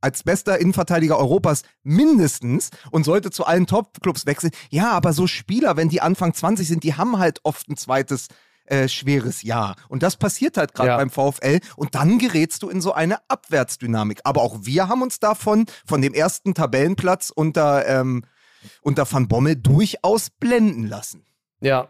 [0.00, 4.52] als bester Innenverteidiger Europas mindestens und sollte zu allen Top-Clubs wechseln.
[4.70, 8.28] Ja, aber so Spieler, wenn die Anfang 20 sind, die haben halt oft ein zweites
[8.66, 9.76] äh, schweres Jahr.
[9.88, 10.96] Und das passiert halt gerade ja.
[10.96, 11.60] beim VfL.
[11.76, 14.20] Und dann gerätst du in so eine Abwärtsdynamik.
[14.24, 18.24] Aber auch wir haben uns davon, von dem ersten Tabellenplatz unter, ähm,
[18.82, 21.24] unter Van Bommel durchaus blenden lassen.
[21.60, 21.88] Ja,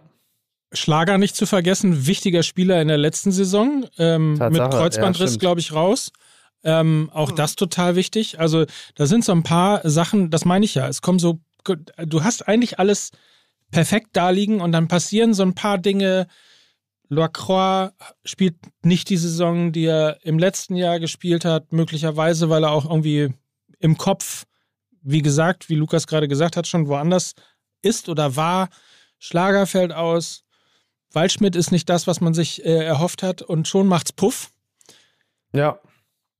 [0.72, 3.86] Schlager nicht zu vergessen, wichtiger Spieler in der letzten Saison.
[3.98, 6.10] Ähm, mit Kreuzbandriss, ja, glaube ich, raus.
[6.64, 7.36] Ähm, auch hm.
[7.36, 8.40] das total wichtig.
[8.40, 10.88] Also da sind so ein paar Sachen, das meine ich ja.
[10.88, 13.12] Es kommen so, du hast eigentlich alles
[13.70, 16.26] perfekt da liegen und dann passieren so ein paar Dinge,
[17.08, 17.92] Lacroix
[18.24, 22.84] spielt nicht die Saison, die er im letzten Jahr gespielt hat, möglicherweise, weil er auch
[22.84, 23.32] irgendwie
[23.78, 24.44] im Kopf,
[25.02, 27.34] wie gesagt, wie Lukas gerade gesagt hat, schon woanders
[27.82, 28.68] ist oder war.
[29.18, 30.44] Schlager fällt aus.
[31.12, 34.50] Waldschmidt ist nicht das, was man sich äh, erhofft hat und schon macht's Puff.
[35.52, 35.78] Ja.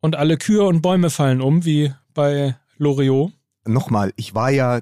[0.00, 3.33] Und alle Kühe und Bäume fallen um, wie bei Loriot.
[3.64, 4.81] Nochmal, ich war ja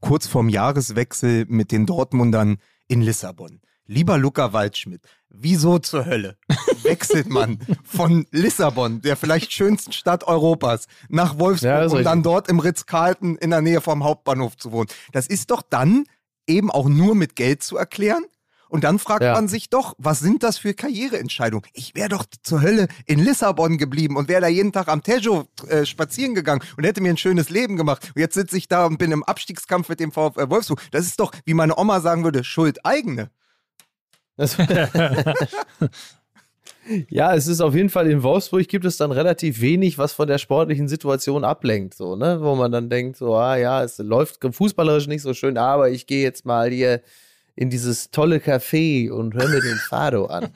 [0.00, 2.58] kurz vorm Jahreswechsel mit den Dortmundern
[2.88, 3.60] in Lissabon.
[3.86, 6.36] Lieber Luca Waldschmidt, wieso zur Hölle
[6.82, 12.48] wechselt man von Lissabon, der vielleicht schönsten Stadt Europas, nach Wolfsburg, ja, um dann dort
[12.48, 14.88] im Ritz-Carlton in der Nähe vom Hauptbahnhof zu wohnen?
[15.12, 16.04] Das ist doch dann
[16.46, 18.24] eben auch nur mit Geld zu erklären.
[18.68, 19.34] Und dann fragt ja.
[19.34, 21.64] man sich doch, was sind das für Karriereentscheidungen?
[21.74, 25.46] Ich wäre doch zur Hölle in Lissabon geblieben und wäre da jeden Tag am Tejo
[25.68, 28.10] äh, spazieren gegangen und hätte mir ein schönes Leben gemacht.
[28.16, 30.80] Und jetzt sitze ich da und bin im Abstiegskampf mit dem VfL Wolfsburg.
[30.90, 33.30] Das ist doch, wie meine Oma sagen würde, Schuld eigene.
[37.08, 40.26] ja, es ist auf jeden Fall in Wolfsburg gibt es dann relativ wenig, was von
[40.26, 42.38] der sportlichen Situation ablenkt, so, ne?
[42.40, 46.06] Wo man dann denkt, so, ah ja, es läuft fußballerisch nicht so schön, aber ich
[46.06, 47.00] gehe jetzt mal hier
[47.56, 50.48] in dieses tolle Café und höre mir den Fado an.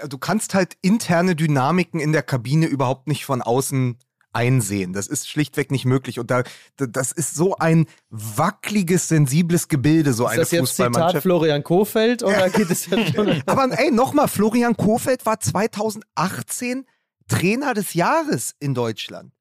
[0.07, 3.97] Du kannst halt interne Dynamiken in der Kabine überhaupt nicht von außen
[4.35, 4.93] einsehen.
[4.93, 6.19] Das ist schlichtweg nicht möglich.
[6.19, 6.43] Und da,
[6.77, 12.23] das ist so ein wackeliges, sensibles Gebilde, so ist eine das jetzt Zitat Florian Kofeld
[12.23, 13.43] oder geht es jetzt schon?
[13.47, 16.87] Aber ey, nochmal, Florian Kofeld war 2018
[17.29, 19.33] Trainer des Jahres in Deutschland.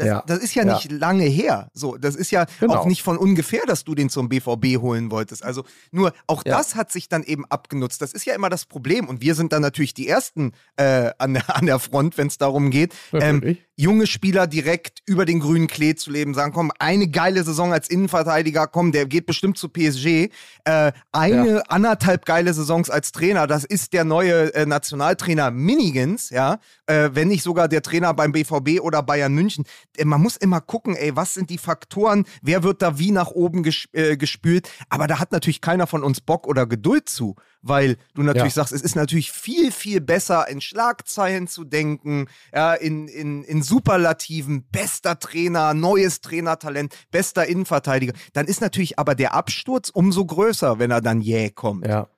[0.00, 0.22] Das, ja.
[0.26, 1.68] das ist ja, ja, nicht lange her.
[1.74, 2.76] So, das ist ja genau.
[2.76, 5.44] auch nicht von ungefähr, dass du den zum BVB holen wolltest.
[5.44, 6.56] Also nur auch ja.
[6.56, 8.00] das hat sich dann eben abgenutzt.
[8.00, 9.08] Das ist ja immer das Problem.
[9.08, 12.38] Und wir sind dann natürlich die Ersten äh, an, der, an der Front, wenn es
[12.38, 17.08] darum geht, ähm, junge Spieler direkt über den grünen Klee zu leben, sagen, komm, eine
[17.08, 20.28] geile Saison als Innenverteidiger, komm, der geht bestimmt zu PSG.
[20.64, 21.62] Äh, eine ja.
[21.68, 27.28] anderthalb geile Saisons als Trainer, das ist der neue äh, Nationaltrainer Minigans, ja, äh, wenn
[27.28, 29.64] nicht sogar der Trainer beim BVB oder Bayern München
[29.96, 33.28] äh, man muss immer gucken, ey, was sind die Faktoren, wer wird da wie nach
[33.28, 34.68] oben ges äh, gespült.
[34.88, 38.62] Aber da hat natürlich keiner von uns Bock oder Geduld zu, weil du natürlich ja.
[38.62, 43.62] sagst, es ist natürlich viel, viel besser, in Schlagzeilen zu denken, ja, in, in, in
[43.70, 48.14] Superlativen, bester Trainer, neues Trainertalent, bester Innenverteidiger.
[48.32, 51.86] Dann ist natürlich aber der Absturz umso größer, wenn er dann jäh kommt.
[51.86, 52.08] Ja.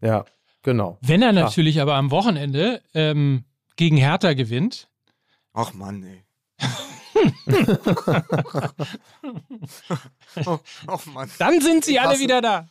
[0.00, 0.24] Ja,
[0.62, 0.96] genau.
[1.02, 1.82] Wenn er natürlich ja.
[1.82, 3.44] aber am Wochenende ähm,
[3.76, 4.88] gegen Hertha gewinnt.
[5.52, 6.24] Ach Mann, ey.
[10.46, 10.98] oh, oh
[11.38, 12.70] Dann sind sie alle wieder da.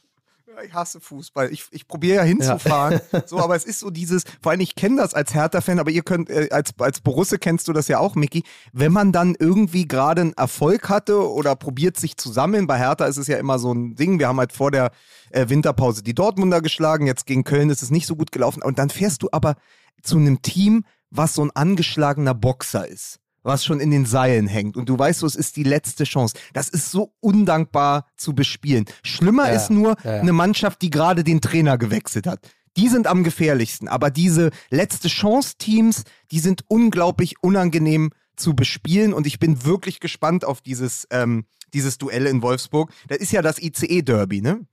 [0.64, 1.52] Ich hasse Fußball.
[1.52, 3.02] Ich, ich probiere ja hinzufahren.
[3.12, 3.24] Ja.
[3.28, 6.04] so, aber es ist so dieses, vor allem ich kenne das als Hertha-Fan, aber ihr
[6.04, 8.44] könnt, äh, als, als Borusse kennst du das ja auch, Micky.
[8.72, 13.06] Wenn man dann irgendwie gerade einen Erfolg hatte oder probiert sich zu sammeln, bei Hertha
[13.06, 14.20] ist es ja immer so ein Ding.
[14.20, 14.92] Wir haben halt vor der
[15.32, 18.64] äh, Winterpause die Dortmunder geschlagen, jetzt gegen Köln ist es nicht so gut gelaufen.
[18.64, 19.56] Und dann fährst du aber
[20.02, 24.76] zu einem Team, was so ein angeschlagener Boxer ist was schon in den Seilen hängt
[24.76, 26.36] und du weißt so, es ist die letzte Chance.
[26.54, 28.86] Das ist so undankbar zu bespielen.
[29.04, 30.22] Schlimmer ja, ist nur ja, ja.
[30.22, 32.40] eine Mannschaft, die gerade den Trainer gewechselt hat.
[32.76, 39.28] Die sind am gefährlichsten, aber diese letzte Chance-Teams, die sind unglaublich unangenehm zu bespielen und
[39.28, 42.92] ich bin wirklich gespannt auf dieses, ähm, dieses Duell in Wolfsburg.
[43.08, 44.66] Das ist ja das ICE-Derby, ne?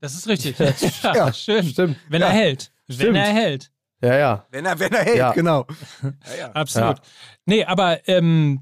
[0.00, 0.56] Das ist richtig.
[1.02, 1.64] ja, schön.
[1.64, 1.96] Stimmt.
[2.08, 2.72] Wenn er hält.
[2.88, 3.16] Wenn Stimmt.
[3.16, 3.70] er hält.
[4.04, 4.46] Ja, ja.
[4.50, 5.32] Wenn er, wenn er hält, ja.
[5.32, 5.66] genau.
[6.02, 6.52] Ja, ja.
[6.52, 6.98] Absolut.
[7.46, 8.60] Nee, aber ähm,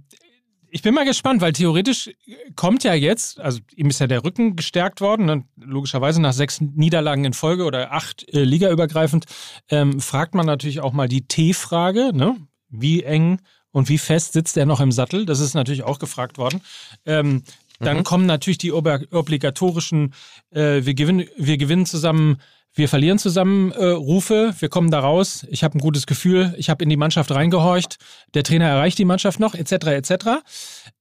[0.70, 2.10] ich bin mal gespannt, weil theoretisch
[2.54, 6.60] kommt ja jetzt, also ihm ist ja der Rücken gestärkt worden, und logischerweise nach sechs
[6.60, 9.26] Niederlagen in Folge oder acht äh, ligaübergreifend,
[9.68, 12.36] ähm, fragt man natürlich auch mal die T-Frage, ne?
[12.68, 15.26] Wie eng und wie fest sitzt er noch im Sattel?
[15.26, 16.62] Das ist natürlich auch gefragt worden.
[17.04, 17.42] Ähm,
[17.80, 18.04] dann mhm.
[18.04, 20.14] kommen natürlich die obligatorischen,
[20.50, 22.40] äh, wir, gewinnen, wir gewinnen zusammen
[22.74, 26.70] wir verlieren zusammen äh, Rufe, wir kommen da raus, ich habe ein gutes Gefühl, ich
[26.70, 27.98] habe in die Mannschaft reingehorcht,
[28.34, 29.72] der Trainer erreicht die Mannschaft noch, etc.
[29.72, 30.12] etc.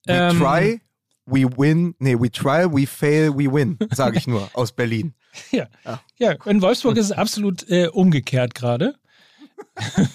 [0.07, 0.81] Ähm, we try,
[1.25, 5.13] we win, nee, we try, we fail, we win, sage ich nur aus Berlin.
[5.51, 5.67] Ja.
[5.86, 6.31] ja, ja.
[6.43, 8.95] in Wolfsburg ist es absolut äh, umgekehrt gerade.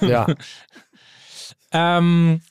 [0.02, 0.26] ja.
[1.72, 2.42] ähm,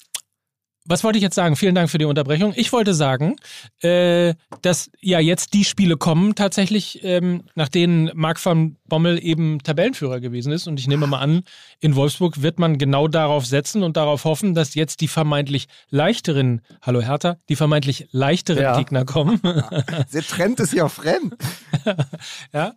[0.88, 1.56] was wollte ich jetzt sagen?
[1.56, 2.54] Vielen Dank für die Unterbrechung.
[2.56, 3.36] Ich wollte sagen,
[3.82, 9.60] äh, dass ja jetzt die Spiele kommen, tatsächlich, ähm, nach denen Marc van Bommel eben
[9.60, 10.68] Tabellenführer gewesen ist.
[10.68, 11.42] Und ich nehme mal an,
[11.80, 16.62] in Wolfsburg wird man genau darauf setzen und darauf hoffen, dass jetzt die vermeintlich leichteren,
[16.82, 18.78] hallo Hertha, die vermeintlich leichteren ja.
[18.78, 19.42] Gegner kommen.
[20.14, 21.36] Der Trend ist ja fremd.
[22.54, 22.74] ja.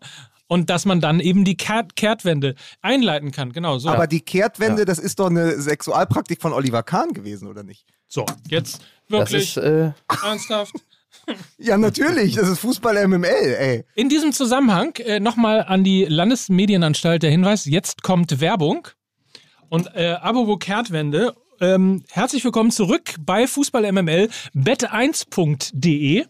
[0.51, 3.53] Und dass man dann eben die Kehrt Kehrtwende einleiten kann.
[3.53, 3.91] Genau so.
[3.91, 4.85] Aber die Kehrtwende, ja.
[4.87, 7.85] das ist doch eine Sexualpraktik von Oliver Kahn gewesen, oder nicht?
[8.09, 9.93] So, jetzt wirklich ist, äh...
[10.23, 10.75] ernsthaft.
[11.59, 12.37] Ja, natürlich.
[12.37, 13.27] Das ist Fußball MML,
[13.59, 13.85] ey.
[13.95, 18.89] In diesem Zusammenhang äh, nochmal an die Landesmedienanstalt der Hinweis: Jetzt kommt Werbung.
[19.69, 21.35] Und äh, Abo Kehrtwende.
[21.61, 26.25] Ähm, herzlich willkommen zurück bei Fußball MML bet1.de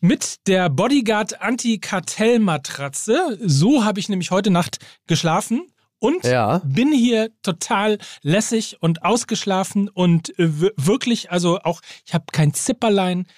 [0.00, 3.38] mit der Bodyguard Anti-Kartell-Matratze.
[3.44, 5.68] So habe ich nämlich heute Nacht geschlafen
[6.02, 6.60] und ja.
[6.64, 13.28] bin hier total lässig und ausgeschlafen und äh, wirklich, also auch, ich habe kein Zipperlein,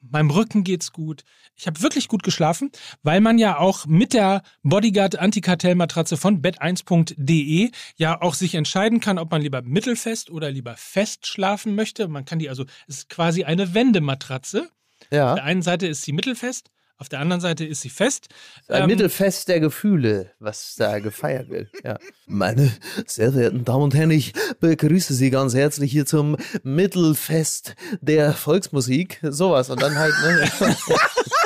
[0.00, 1.22] meinem Rücken geht's gut.
[1.54, 2.70] Ich habe wirklich gut geschlafen,
[3.02, 9.18] weil man ja auch mit der Bodyguard Antikartellmatratze von bett1.de ja auch sich entscheiden kann,
[9.18, 12.08] ob man lieber mittelfest oder lieber fest schlafen möchte.
[12.08, 14.70] Man kann die also, es ist quasi eine Wendematratze.
[15.10, 15.30] Ja.
[15.30, 18.28] Auf der einen Seite ist sie mittelfest, auf der anderen Seite ist sie fest.
[18.68, 21.68] Ein ähm, Mittelfest der Gefühle, was da gefeiert wird.
[21.82, 21.98] Ja.
[22.26, 22.70] Meine
[23.06, 29.20] sehr verehrten Damen und Herren, ich begrüße Sie ganz herzlich hier zum Mittelfest der Volksmusik.
[29.22, 29.70] Sowas.
[29.70, 30.48] Und dann halt, ne?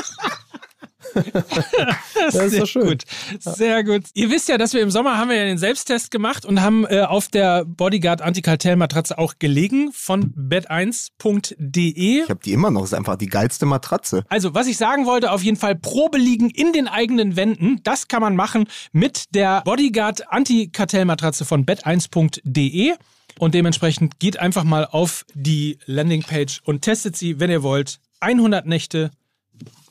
[2.15, 2.89] das ist Sehr so schön.
[2.89, 3.05] Gut.
[3.41, 4.05] Sehr gut.
[4.15, 6.85] Ihr wisst ja, dass wir im Sommer haben wir ja den Selbsttest gemacht und haben
[6.87, 12.23] äh, auf der Bodyguard Antikartell-Matratze auch gelegen von bed1.de.
[12.23, 14.25] Ich habe die immer noch, das ist einfach die geilste Matratze.
[14.29, 17.81] Also, was ich sagen wollte, auf jeden Fall Probe liegen in den eigenen Wänden.
[17.85, 22.95] Das kann man machen mit der Bodyguard Antikartell-Matratze von bed1.de.
[23.39, 28.01] Und dementsprechend geht einfach mal auf die Landingpage und testet sie, wenn ihr wollt.
[28.21, 29.13] 100 Nächte,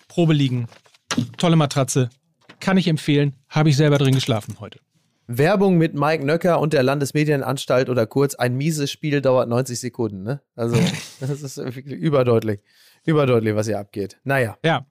[0.09, 0.67] Probe liegen,
[1.37, 2.09] tolle Matratze,
[2.59, 4.79] kann ich empfehlen, habe ich selber drin geschlafen heute.
[5.27, 10.23] Werbung mit Mike Nöcker und der Landesmedienanstalt oder kurz ein mieses Spiel dauert 90 Sekunden.
[10.23, 10.41] Ne?
[10.55, 10.77] Also
[11.19, 12.61] das ist überdeutlich,
[13.05, 14.19] überdeutlich, was hier abgeht.
[14.23, 14.57] Naja.
[14.63, 14.85] Ja.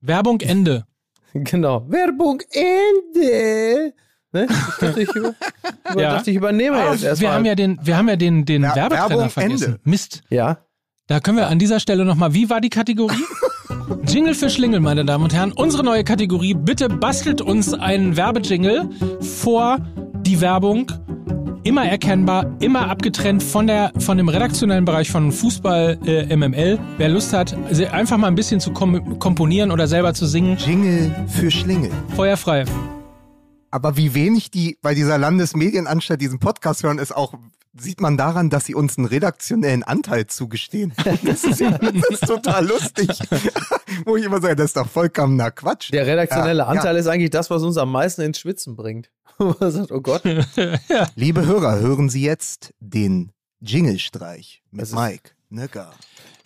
[0.00, 0.86] Werbung Ende.
[1.34, 1.84] genau.
[1.90, 3.92] Werbung Ende.
[4.32, 4.46] Ne?
[4.48, 5.34] Ich dachte, ich, über,
[6.00, 6.14] ja.
[6.14, 7.30] dachte, ich übernehme ah, jetzt erstmal.
[7.30, 9.64] Wir haben ja den, wir haben ja den, den ja, Werbetrenner vergessen.
[9.64, 9.80] Ende.
[9.84, 10.22] Mist.
[10.30, 10.64] Ja.
[11.06, 13.24] Da können wir an dieser Stelle nochmal, wie war die Kategorie?
[14.06, 15.52] Jingle für Schlingel, meine Damen und Herren.
[15.52, 16.54] Unsere neue Kategorie.
[16.54, 18.88] Bitte bastelt uns einen Werbejingle
[19.20, 19.78] vor
[20.22, 20.90] die Werbung.
[21.62, 26.78] Immer erkennbar, immer abgetrennt von, der, von dem redaktionellen Bereich von Fußball äh, MML.
[26.96, 27.54] Wer Lust hat,
[27.92, 30.56] einfach mal ein bisschen zu kom komponieren oder selber zu singen.
[30.56, 31.90] Jingle für Schlingel.
[32.16, 32.64] Feuerfrei.
[33.70, 37.34] Aber wie wenig die bei dieser Landesmedienanstalt diesen Podcast hören, ist auch
[37.78, 40.92] sieht man daran, dass sie uns einen redaktionellen Anteil zugestehen.
[41.22, 43.08] Das ist, ja, das ist total lustig.
[44.04, 45.92] Wo ich immer sage, das ist doch vollkommener Quatsch.
[45.92, 47.00] Der redaktionelle ja, Anteil ja.
[47.00, 49.10] ist eigentlich das, was uns am meisten ins Schwitzen bringt.
[49.38, 50.22] man sagt, oh Gott.
[51.14, 55.92] Liebe Hörer, hören Sie jetzt den Jingle-Streich mit Mike Nöcker.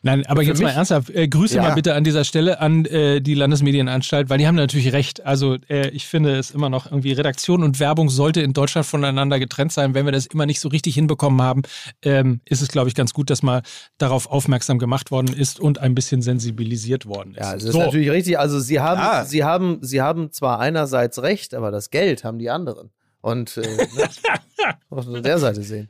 [0.05, 1.63] Nein, aber jetzt mal ernsthaft, äh, Grüße ja.
[1.63, 5.25] mal bitte an dieser Stelle an äh, die Landesmedienanstalt, weil die haben natürlich recht.
[5.25, 9.39] Also äh, ich finde es immer noch irgendwie, Redaktion und Werbung sollte in Deutschland voneinander
[9.39, 9.95] getrennt sein.
[9.95, 11.63] Wenn wir das immer nicht so richtig hinbekommen haben,
[12.03, 13.63] ähm, ist es, glaube ich, ganz gut, dass mal
[13.97, 17.41] darauf aufmerksam gemacht worden ist und ein bisschen sensibilisiert worden ist.
[17.41, 17.79] Ja, das ist so.
[17.79, 18.39] natürlich richtig.
[18.39, 19.25] Also Sie haben, ja.
[19.25, 22.91] Sie haben, Sie haben zwar einerseits recht, aber das Geld haben die anderen
[23.25, 24.11] und äh, ne,
[24.91, 25.89] auf der Seite sehen.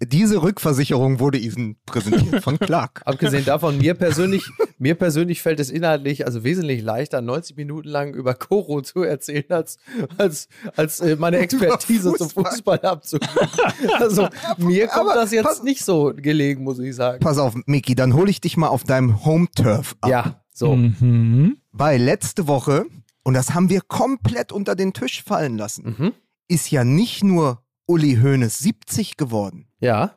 [0.00, 3.02] Diese Rückversicherung wurde Ihnen präsentiert von Clark.
[3.04, 4.44] Abgesehen davon, mir persönlich,
[4.78, 9.44] mir persönlich fällt es inhaltlich also wesentlich leichter, 90 Minuten lang über Koro zu erzählen,
[9.50, 9.76] als,
[10.16, 12.28] als, als äh, meine Expertise Fußball.
[12.30, 13.34] zum Fußball abzugeben.
[13.98, 17.20] Also mir kommt Aber das jetzt pass, nicht so gelegen, muss ich sagen.
[17.20, 20.10] Pass auf, Miki, dann hole ich dich mal auf deinem Home-Turf ab.
[20.10, 20.74] Ja, so.
[20.74, 21.58] Mhm.
[21.72, 22.86] Weil letzte Woche,
[23.22, 26.12] und das haben wir komplett unter den Tisch fallen lassen, mhm
[26.48, 29.68] ist ja nicht nur Uli Hoeneß 70 geworden.
[29.80, 30.14] Ja.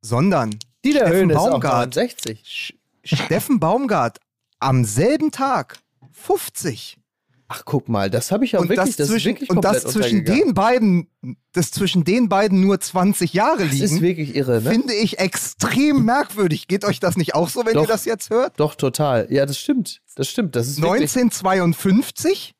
[0.00, 0.50] Sondern
[0.84, 1.94] Dieter Steffen Hoeneß Baumgart.
[1.94, 2.78] 60.
[3.04, 4.18] Steffen Baumgart
[4.58, 5.78] am selben Tag
[6.12, 6.98] 50.
[7.46, 10.24] Ach, guck mal, das habe ich ja und wirklich, das, zwischen, das Und das zwischen
[10.24, 11.08] den beiden,
[11.52, 13.82] das zwischen den beiden nur 20 Jahre liegen.
[13.82, 14.70] Das ist wirklich irre, ne?
[14.70, 16.68] Finde ich extrem merkwürdig.
[16.68, 18.58] Geht euch das nicht auch so, wenn doch, ihr das jetzt hört?
[18.58, 19.26] Doch, total.
[19.30, 20.00] Ja, das stimmt.
[20.16, 20.56] Das stimmt.
[20.56, 22.54] Das ist 1952,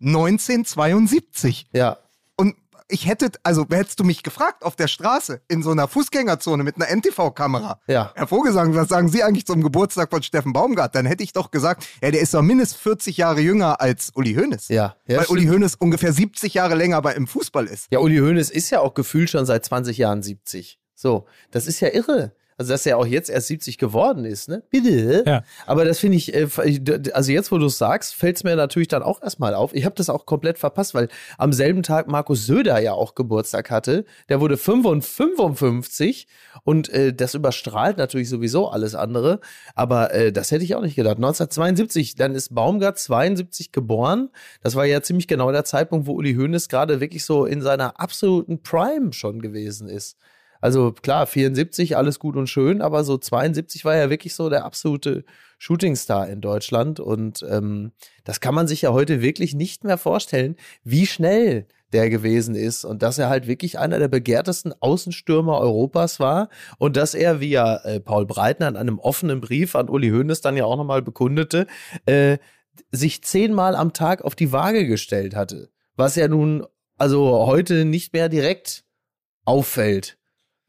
[0.00, 1.66] 1972.
[1.72, 1.98] Ja
[2.90, 6.76] ich hätte, also hättest du mich gefragt auf der Straße in so einer Fußgängerzone mit
[6.76, 7.80] einer NTV-Kamera.
[7.86, 8.12] Ja.
[8.14, 10.94] Herr Vogelsang, was sagen Sie eigentlich zum Geburtstag von Steffen Baumgart?
[10.94, 14.34] Dann hätte ich doch gesagt, ja, der ist doch mindestens 40 Jahre jünger als Uli
[14.34, 14.68] Hoeneß.
[14.68, 14.96] Ja.
[15.06, 15.40] ja weil stimmt.
[15.40, 17.86] Uli Hoeneß ungefähr 70 Jahre länger bei, im Fußball ist.
[17.90, 20.78] Ja, Uli Hoeneß ist ja auch gefühlt schon seit 20 Jahren 70.
[20.94, 22.32] So, das ist ja irre.
[22.60, 24.62] Also, dass er auch jetzt erst 70 geworden ist, ne?
[24.68, 25.24] Bitte.
[25.26, 25.44] Ja.
[25.64, 26.46] Aber das finde ich, äh,
[27.14, 29.74] also jetzt, wo du es sagst, fällt es mir natürlich dann auch erstmal auf.
[29.74, 33.70] Ich habe das auch komplett verpasst, weil am selben Tag Markus Söder ja auch Geburtstag
[33.70, 34.04] hatte.
[34.28, 36.26] Der wurde 55
[36.62, 39.40] und äh, das überstrahlt natürlich sowieso alles andere.
[39.74, 41.16] Aber äh, das hätte ich auch nicht gedacht.
[41.16, 44.28] 1972, dann ist Baumgart 72 geboren.
[44.62, 47.98] Das war ja ziemlich genau der Zeitpunkt, wo Uli Hoeneß gerade wirklich so in seiner
[47.98, 50.18] absoluten Prime schon gewesen ist.
[50.60, 54.64] Also klar, 74, alles gut und schön, aber so 72 war ja wirklich so der
[54.64, 55.24] absolute
[55.58, 57.00] Shootingstar in Deutschland.
[57.00, 57.92] Und ähm,
[58.24, 62.84] das kann man sich ja heute wirklich nicht mehr vorstellen, wie schnell der gewesen ist
[62.84, 67.50] und dass er halt wirklich einer der begehrtesten Außenstürmer Europas war und dass er, wie
[67.50, 71.02] ja äh, Paul Breitner in einem offenen Brief an Uli Hoeneß dann ja auch nochmal
[71.02, 71.66] bekundete,
[72.06, 72.38] äh,
[72.92, 75.70] sich zehnmal am Tag auf die Waage gestellt hatte.
[75.96, 76.64] Was ja nun
[76.96, 78.84] also heute nicht mehr direkt
[79.44, 80.19] auffällt.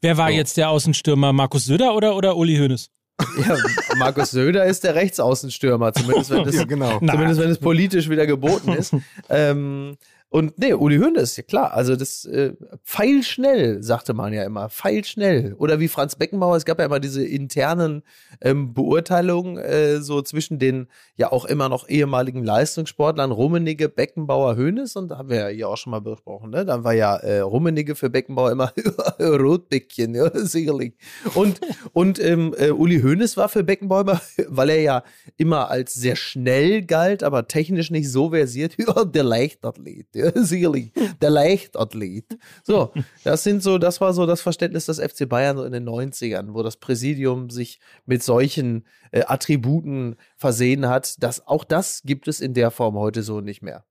[0.02, 0.36] Wer war so.
[0.36, 1.32] jetzt der Außenstürmer?
[1.32, 2.90] Markus Söder oder, oder Uli Hoeneß?
[3.38, 3.56] Ja,
[3.98, 6.98] Markus Söder ist der Rechtsaußenstürmer, zumindest wenn, das, ja, genau.
[7.00, 8.96] zumindest wenn es politisch wieder geboten ist.
[9.30, 9.98] ähm,
[10.32, 12.54] Und nee, Uli Hoeneß, ja klar, also das äh,
[12.86, 15.56] pfeilschnell, sagte man ja immer, pfeilschnell.
[15.58, 18.02] Oder wie Franz Beckenbauer, es gab ja immer diese internen
[18.40, 24.96] ähm, Beurteilungen äh, so zwischen den ja auch immer noch ehemaligen Leistungssportlern, Rummenigge, Beckenbauer, Hoeneß
[24.96, 26.64] und da haben wir ja hier auch schon mal besprochen, ne?
[26.64, 28.72] Dann war ja äh, Rummenigge für Beckenbauer immer
[29.20, 30.94] Rotbäckchen, ja, sicherlich.
[31.36, 31.60] Und,
[31.92, 35.04] und ähm, äh, Uli Hoeneß war für Beckenbauer immer, weil er ja
[35.36, 38.78] immer als sehr schnell galt, aber technisch nicht so versiert,
[39.14, 40.92] der Leichtathlet, ja sicherlich.
[41.22, 42.38] Der Leichtathlet.
[42.64, 42.94] So,
[43.24, 46.54] das sind so, das war so das Verständnis des FC Bayern so in den 90ern,
[46.54, 51.22] wo das Präsidium sich mit solchen äh, Attributen versehen hat.
[51.24, 53.86] Das, auch das gibt es in der Form heute so nicht mehr.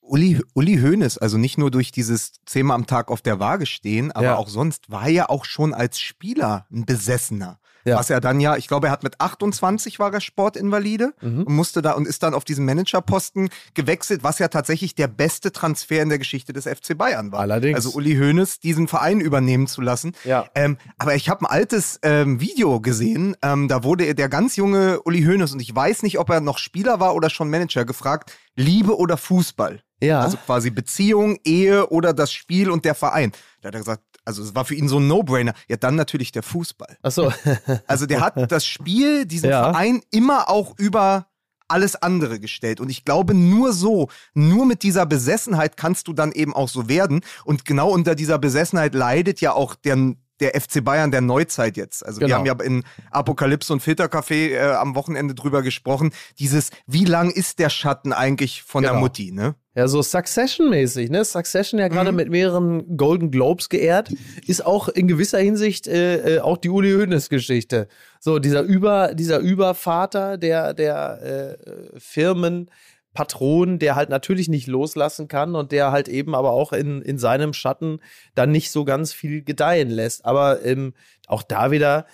[0.00, 4.10] Uli, Uli Hoeneß, also nicht nur durch dieses zehnmal am Tag auf der Waage stehen,
[4.10, 4.36] aber ja.
[4.36, 7.60] auch sonst war ja auch schon als Spieler ein Besessener.
[7.84, 7.96] Ja.
[7.96, 11.44] Was er dann ja, ich glaube, er hat mit 28 war er Sportinvalide mhm.
[11.44, 15.52] und musste da und ist dann auf diesen Managerposten gewechselt, was ja tatsächlich der beste
[15.52, 17.40] Transfer in der Geschichte des FC Bayern war.
[17.40, 17.76] Allerdings.
[17.76, 20.12] Also Uli Hoeneß diesen Verein übernehmen zu lassen.
[20.24, 20.46] Ja.
[20.54, 25.00] Ähm, aber ich habe ein altes ähm, Video gesehen, ähm, da wurde der ganz junge
[25.02, 28.32] Uli Hoeneß und ich weiß nicht, ob er noch Spieler war oder schon Manager gefragt,
[28.54, 29.80] Liebe oder Fußball.
[30.00, 30.20] Ja.
[30.20, 33.32] Also quasi Beziehung, Ehe oder das Spiel und der Verein.
[33.60, 35.54] Da hat er gesagt, also es war für ihn so ein No-Brainer.
[35.68, 36.98] Ja, dann natürlich der Fußball.
[37.02, 37.32] Ach so.
[37.86, 39.72] also der hat das Spiel, diesen ja.
[39.72, 41.28] Verein immer auch über
[41.66, 42.78] alles andere gestellt.
[42.78, 46.90] Und ich glaube, nur so, nur mit dieser Besessenheit kannst du dann eben auch so
[46.90, 47.22] werden.
[47.44, 49.96] Und genau unter dieser Besessenheit leidet ja auch der,
[50.40, 52.04] der FC Bayern der Neuzeit jetzt.
[52.04, 52.28] Also genau.
[52.28, 56.12] wir haben ja in Apokalypse und Filtercafé äh, am Wochenende drüber gesprochen.
[56.38, 58.94] Dieses, wie lang ist der Schatten eigentlich von genau.
[58.94, 59.54] der Mutti, ne?
[59.74, 61.24] Ja, so Succession-mäßig, ne?
[61.24, 62.16] Succession ja gerade mhm.
[62.16, 64.10] mit mehreren Golden Globes geehrt,
[64.44, 67.86] ist auch in gewisser Hinsicht äh, äh, auch die Uli Hoeneß-Geschichte.
[68.18, 71.56] So, dieser Über, dieser Übervater der, der
[71.94, 72.70] äh, Firmen,
[73.18, 77.18] Patron, der halt natürlich nicht loslassen kann und der halt eben aber auch in, in
[77.18, 77.98] seinem Schatten
[78.36, 80.24] dann nicht so ganz viel gedeihen lässt.
[80.24, 80.94] Aber ähm,
[81.26, 82.06] auch da wieder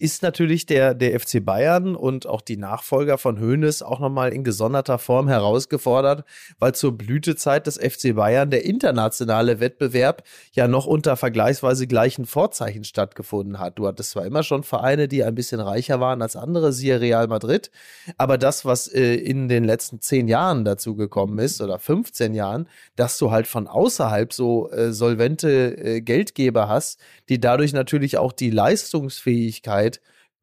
[0.00, 4.44] ist natürlich der, der FC Bayern und auch die Nachfolger von Hoeneß auch nochmal in
[4.44, 6.24] gesonderter Form herausgefordert,
[6.58, 10.22] weil zur Blütezeit des FC Bayern der internationale Wettbewerb
[10.52, 13.78] ja noch unter vergleichsweise gleichen Vorzeichen stattgefunden hat.
[13.78, 17.28] Du hattest zwar immer schon Vereine, die ein bisschen reicher waren als andere, siehe Real
[17.28, 17.70] Madrid,
[18.16, 22.68] aber das, was äh, in den letzten zehn Jahren dazu gekommen ist oder 15 Jahren,
[22.96, 26.98] dass du halt von außerhalb so äh, solvente äh, Geldgeber hast,
[27.28, 29.89] die dadurch natürlich auch die Leistungsfähigkeit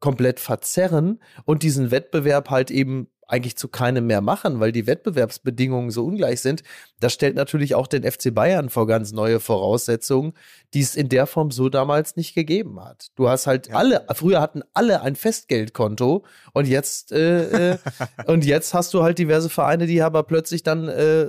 [0.00, 5.90] komplett verzerren und diesen Wettbewerb halt eben eigentlich zu keinem mehr machen, weil die Wettbewerbsbedingungen
[5.90, 6.62] so ungleich sind.
[6.98, 10.32] Das stellt natürlich auch den FC Bayern vor ganz neue Voraussetzungen,
[10.72, 13.08] die es in der Form so damals nicht gegeben hat.
[13.16, 13.74] Du hast halt ja.
[13.74, 16.24] alle, früher hatten alle ein Festgeldkonto
[16.54, 17.78] und jetzt äh, äh,
[18.26, 21.28] und jetzt hast du halt diverse Vereine, die aber plötzlich dann äh,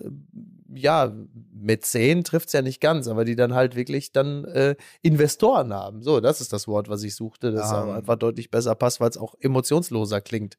[0.73, 1.13] ja
[1.51, 6.03] Mäzen trifft es ja nicht ganz, aber die dann halt wirklich dann äh, Investoren haben.
[6.03, 7.95] So, das ist das Wort, was ich suchte, das ja.
[7.95, 10.57] einfach deutlich besser passt, weil es auch emotionsloser klingt.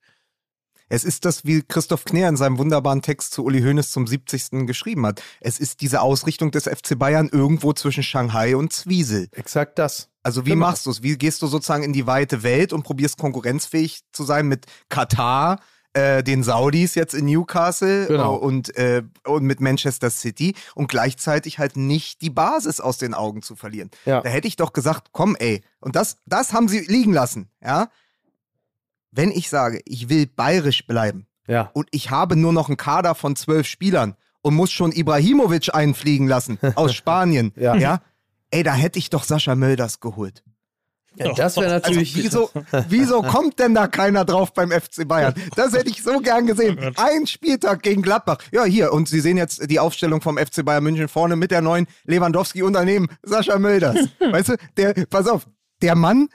[0.93, 4.67] Es ist das, wie Christoph Kner in seinem wunderbaren Text zu Uli Hoeneß zum 70.
[4.67, 5.23] geschrieben hat.
[5.41, 9.29] Es ist diese Ausrichtung des FC Bayern irgendwo zwischen Shanghai und Zwiesel.
[9.31, 10.09] Exakt das.
[10.25, 10.67] Also wie genau.
[10.67, 11.01] machst du es?
[11.03, 15.61] Wie gehst du sozusagen in die weite Welt und probierst konkurrenzfähig zu sein mit Katar,
[15.93, 18.35] äh, den Saudis jetzt in Newcastle genau.
[18.35, 23.43] und, äh, und mit Manchester City und gleichzeitig halt nicht die Basis aus den Augen
[23.43, 23.91] zu verlieren.
[24.05, 24.21] Ja.
[24.21, 27.89] Da hätte ich doch gesagt, komm ey, und das, das haben sie liegen lassen, ja.
[29.13, 31.71] Wenn ich sage, ich will bayerisch bleiben ja.
[31.73, 36.29] und ich habe nur noch einen Kader von zwölf Spielern und muss schon Ibrahimovic einfliegen
[36.29, 37.75] lassen aus Spanien, ja.
[37.75, 38.01] ja,
[38.51, 40.45] ey, da hätte ich doch Sascha Mölders geholt.
[41.17, 42.17] Ja, das wäre also natürlich.
[42.25, 45.35] Also, wieso, wieso kommt denn da keiner drauf beim FC Bayern?
[45.57, 46.79] Das hätte ich so gern gesehen.
[46.97, 48.39] Ein Spieltag gegen Gladbach.
[48.53, 48.93] Ja, hier.
[48.93, 52.63] Und Sie sehen jetzt die Aufstellung vom FC Bayern München vorne mit der neuen Lewandowski
[52.63, 53.97] und daneben Sascha Mölders.
[54.19, 55.47] Weißt du, der, pass auf,
[55.83, 56.29] der Mann,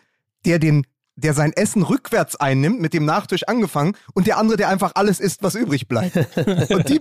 [0.46, 4.70] der den der sein Essen rückwärts einnimmt, mit dem Nachtisch angefangen, und der andere, der
[4.70, 6.16] einfach alles isst, was übrig bleibt.
[6.70, 7.00] und die,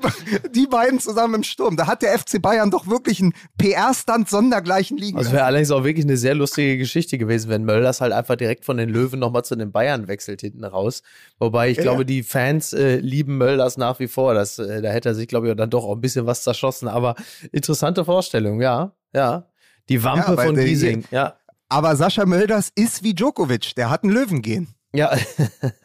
[0.54, 4.96] die beiden zusammen im Sturm, da hat der FC Bayern doch wirklich einen PR-Stand sondergleichen
[4.96, 5.18] liegen.
[5.18, 8.64] Das wäre allerdings auch wirklich eine sehr lustige Geschichte gewesen, wenn Mölders halt einfach direkt
[8.64, 11.02] von den Löwen nochmal zu den Bayern wechselt hinten raus.
[11.38, 11.82] Wobei ich ja.
[11.82, 14.34] glaube, die Fans äh, lieben Mölders nach wie vor.
[14.34, 16.88] Das, äh, da hätte er sich, glaube ich, dann doch auch ein bisschen was zerschossen.
[16.88, 17.16] Aber
[17.52, 18.92] interessante Vorstellung, ja.
[19.12, 19.48] Ja.
[19.88, 21.36] Die Wampe ja, von Giesing, ja.
[21.68, 25.16] Aber Sascha Mölders ist wie Djokovic, der hat einen Löwen Ja,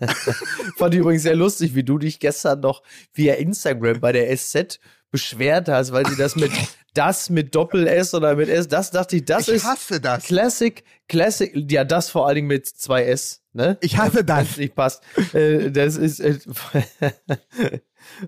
[0.78, 4.80] fand ich übrigens sehr lustig, wie du dich gestern noch via Instagram bei der SZ
[5.12, 6.52] beschwert hast, weil sie das mit
[6.94, 10.26] das mit Doppel S oder mit S, das dachte ich, das ich ist hasse das.
[10.26, 13.78] Classic, Classic, ja, das vor allen Dingen mit zwei S, ne?
[13.82, 14.50] Ich hasse das.
[14.50, 15.04] Das nicht passt.
[15.34, 16.38] Äh, das ist, äh,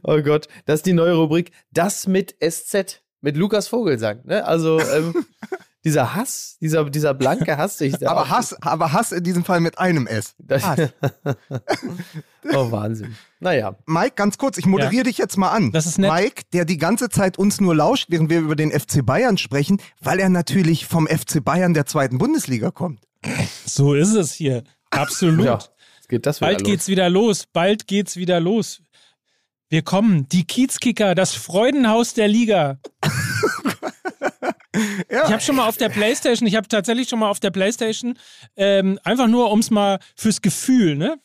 [0.03, 3.01] oh Gott, das ist die neue Rubrik, das mit SZ.
[3.21, 4.21] mit Lukas Vogelsang.
[4.25, 4.45] Ne?
[4.45, 5.25] Also ähm,
[5.83, 7.81] dieser Hass, dieser, dieser blanke Hass.
[7.81, 10.35] Ich aber, Hass aber Hass in diesem Fall mit einem S.
[12.53, 13.15] oh, Wahnsinn.
[13.39, 13.75] Naja.
[13.85, 15.03] Mike, ganz kurz, ich moderiere ja.
[15.03, 15.71] dich jetzt mal an.
[15.71, 16.11] Das ist nett.
[16.11, 19.81] Mike, der die ganze Zeit uns nur lauscht, während wir über den FC Bayern sprechen,
[19.99, 23.01] weil er natürlich vom FC Bayern der zweiten Bundesliga kommt.
[23.65, 24.63] So ist es hier.
[24.91, 25.45] Absolut.
[25.45, 25.59] ja,
[26.07, 26.69] geht das Bald los.
[26.69, 27.45] geht's wieder los.
[27.51, 28.81] Bald geht's wieder los.
[29.69, 30.27] Wir kommen.
[30.29, 32.79] Die Kiezkicker, das Freudenhaus der Liga.
[35.11, 35.25] Ja.
[35.25, 38.17] Ich habe schon mal auf der Playstation, ich habe tatsächlich schon mal auf der Playstation,
[38.55, 41.19] ähm, einfach nur, um es mal fürs Gefühl, ne?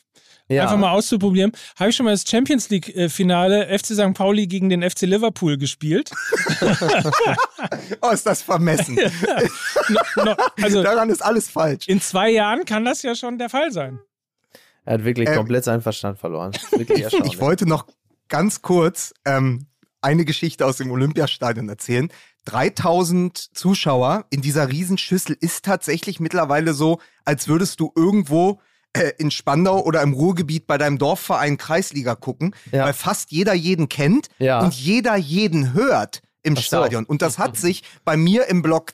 [0.49, 0.63] Ja.
[0.65, 1.51] Einfach mal auszuprobieren.
[1.77, 4.15] Habe ich schon mal das Champions League-Finale FC St.
[4.15, 6.11] Pauli gegen den FC Liverpool gespielt.
[8.01, 8.95] oh, ist das vermessen.
[9.89, 11.89] no, no, also, Daran ist alles falsch.
[11.89, 13.99] In zwei Jahren kann das ja schon der Fall sein.
[14.85, 16.53] Er hat wirklich ähm, komplett seinen Verstand verloren.
[16.79, 17.87] ich wollte noch
[18.29, 19.67] ganz kurz ähm,
[20.01, 22.09] eine Geschichte aus dem Olympiastadion erzählen.
[22.47, 28.61] 3000 Zuschauer in dieser Riesenschüssel ist tatsächlich mittlerweile so, als würdest du irgendwo
[28.93, 32.85] äh, in Spandau oder im Ruhrgebiet bei deinem Dorfverein Kreisliga gucken, ja.
[32.85, 34.61] weil fast jeder jeden kennt ja.
[34.61, 36.63] und jeder jeden hört im so.
[36.63, 37.05] Stadion.
[37.05, 38.93] Und das hat sich bei mir im Block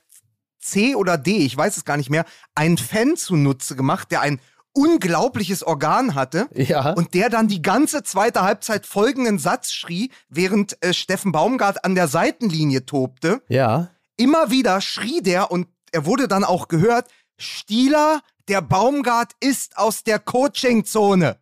[0.59, 2.25] C oder D, ich weiß es gar nicht mehr,
[2.55, 4.41] ein Fan zunutze gemacht, der ein
[4.73, 6.93] unglaubliches Organ hatte ja.
[6.93, 11.95] und der dann die ganze zweite Halbzeit folgenden Satz schrie, während äh, Steffen Baumgart an
[11.95, 13.43] der Seitenlinie tobte.
[13.49, 13.89] Ja.
[14.17, 20.05] Immer wieder schrie der und er wurde dann auch gehört, Stieler, der Baumgart ist aus
[20.05, 21.39] der Coachingzone.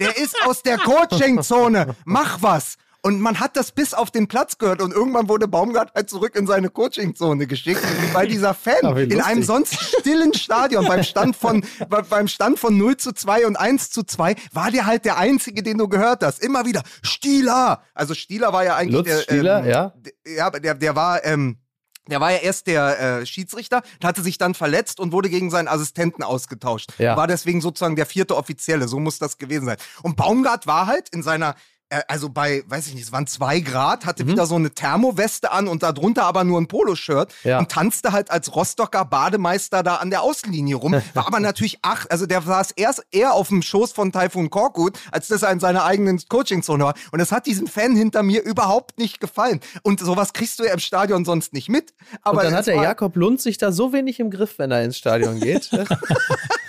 [0.00, 1.96] Der ist aus der Coachingzone.
[2.04, 2.76] Mach was.
[3.08, 6.36] Und man hat das bis auf den Platz gehört und irgendwann wurde Baumgart halt zurück
[6.36, 7.80] in seine Coachingzone geschickt,
[8.12, 11.64] weil dieser Fan in einem sonst stillen Stadion beim Stand von,
[12.10, 15.62] beim Stand von 0 zu 2 und 1 zu 2 war der halt der einzige,
[15.62, 16.44] den du gehört hast.
[16.44, 17.80] Immer wieder Stieler.
[17.94, 19.94] Also Stieler war ja eigentlich Lutz der, Stieler, ähm, ja.
[20.26, 21.56] Ja, der, der war, ähm,
[22.10, 25.68] der war ja erst der äh, Schiedsrichter, hatte sich dann verletzt und wurde gegen seinen
[25.68, 26.90] Assistenten ausgetauscht.
[26.98, 27.16] Ja.
[27.16, 29.78] War deswegen sozusagen der vierte Offizielle, so muss das gewesen sein.
[30.02, 31.54] Und Baumgart war halt in seiner
[32.08, 34.28] also bei, weiß ich nicht, es waren zwei Grad, hatte mhm.
[34.28, 37.58] wieder so eine Thermoweste an und darunter aber nur ein Poloshirt ja.
[37.58, 40.92] und tanzte halt als Rostocker Bademeister da an der Außenlinie rum.
[41.14, 44.98] War aber natürlich acht, also der saß erst eher auf dem Schoß von Typhoon Korkut,
[45.12, 46.94] als dass er in seiner eigenen Coachingzone war.
[47.12, 49.60] Und das hat diesem Fan hinter mir überhaupt nicht gefallen.
[49.82, 51.94] Und sowas kriegst du ja im Stadion sonst nicht mit.
[52.22, 54.84] Aber und dann hat der Jakob Lund sich da so wenig im Griff, wenn er
[54.84, 55.70] ins Stadion geht.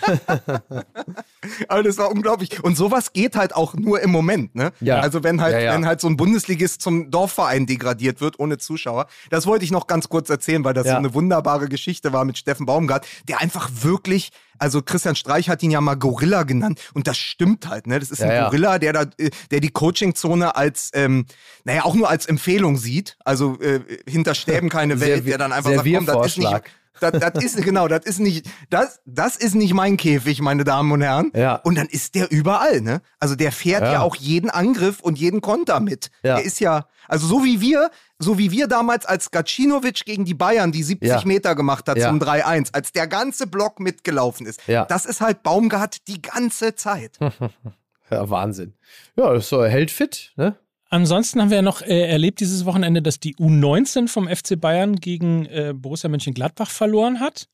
[1.68, 2.64] aber das war unglaublich.
[2.64, 4.72] Und sowas geht halt auch nur im Moment, ne?
[4.80, 5.00] Ja.
[5.00, 5.74] Also wenn halt, ja, ja.
[5.74, 9.08] wenn halt so ein Bundesligist zum Dorfverein degradiert wird ohne Zuschauer.
[9.30, 10.94] Das wollte ich noch ganz kurz erzählen, weil das ja.
[10.94, 15.64] so eine wunderbare Geschichte war mit Steffen Baumgart, der einfach wirklich also Christian Streich hat
[15.64, 17.98] ihn ja mal Gorilla genannt und das stimmt halt, ne?
[17.98, 21.26] Das ist ein Gorilla, der da, der die Coachingzone als, ähm,
[21.64, 23.18] naja, auch nur als Empfehlung sieht.
[23.24, 26.62] Also äh, hinter Stäben keine Welt, der dann einfach sagt, komm, das ist nicht,
[27.00, 30.92] das, das ist genau, das ist nicht, das, das ist nicht mein Käfig, meine Damen
[30.92, 31.32] und Herren.
[31.36, 31.56] Ja.
[31.56, 33.02] Und dann ist der überall, ne?
[33.20, 36.12] Also der fährt ja, ja auch jeden Angriff und jeden Konter mit.
[36.24, 36.36] Ja.
[36.36, 40.34] Der ist ja, also so wie wir, so wie wir damals als Gacinovic gegen die
[40.34, 41.22] Bayern die 70 ja.
[41.26, 44.62] Meter gemacht hat zum 3-1, als der ganze Block mitgelaufen ist.
[44.68, 44.86] Ja.
[44.86, 47.18] Das ist halt Baumgart die ganze Zeit.
[48.12, 48.74] ja, Wahnsinn.
[49.16, 50.56] Ja, das ist so, hält fit, ne?
[50.90, 54.96] Ansonsten haben wir ja noch äh, erlebt dieses Wochenende, dass die U19 vom FC Bayern
[54.96, 57.48] gegen äh, Borussia Mönchengladbach verloren hat.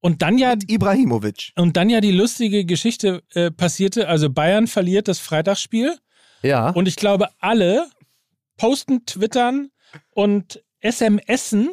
[0.00, 1.52] Und dann ja Mit Ibrahimovic.
[1.56, 5.98] Und dann ja die lustige Geschichte äh, passierte, also Bayern verliert das Freitagsspiel.
[6.42, 6.70] Ja.
[6.70, 7.88] Und ich glaube, alle
[8.56, 9.70] posten, twittern
[10.14, 11.70] und SMSen.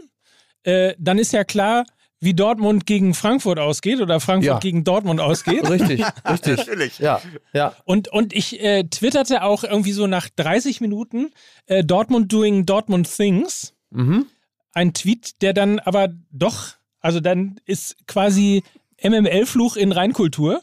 [0.63, 1.85] Äh, dann ist ja klar,
[2.25, 4.59] wie Dortmund gegen Frankfurt ausgeht oder Frankfurt ja.
[4.59, 5.69] gegen Dortmund ausgeht.
[5.69, 6.57] richtig, richtig.
[6.57, 6.99] Natürlich.
[6.99, 7.21] Ja,
[7.53, 7.73] ja.
[7.85, 11.31] Und, und ich äh, twitterte auch irgendwie so nach 30 Minuten
[11.67, 13.73] äh, Dortmund doing Dortmund things.
[13.91, 14.25] Mhm.
[14.73, 18.63] Ein Tweet, der dann aber doch, also dann ist quasi
[19.01, 20.61] MML-Fluch in Reinkultur.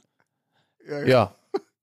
[0.87, 1.35] Ja, ja.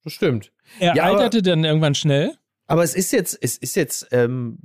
[0.04, 0.52] das stimmt.
[0.80, 2.38] Er ja, alterte dann irgendwann schnell.
[2.70, 4.60] Aber es ist jetzt, es ist jetzt, ähm,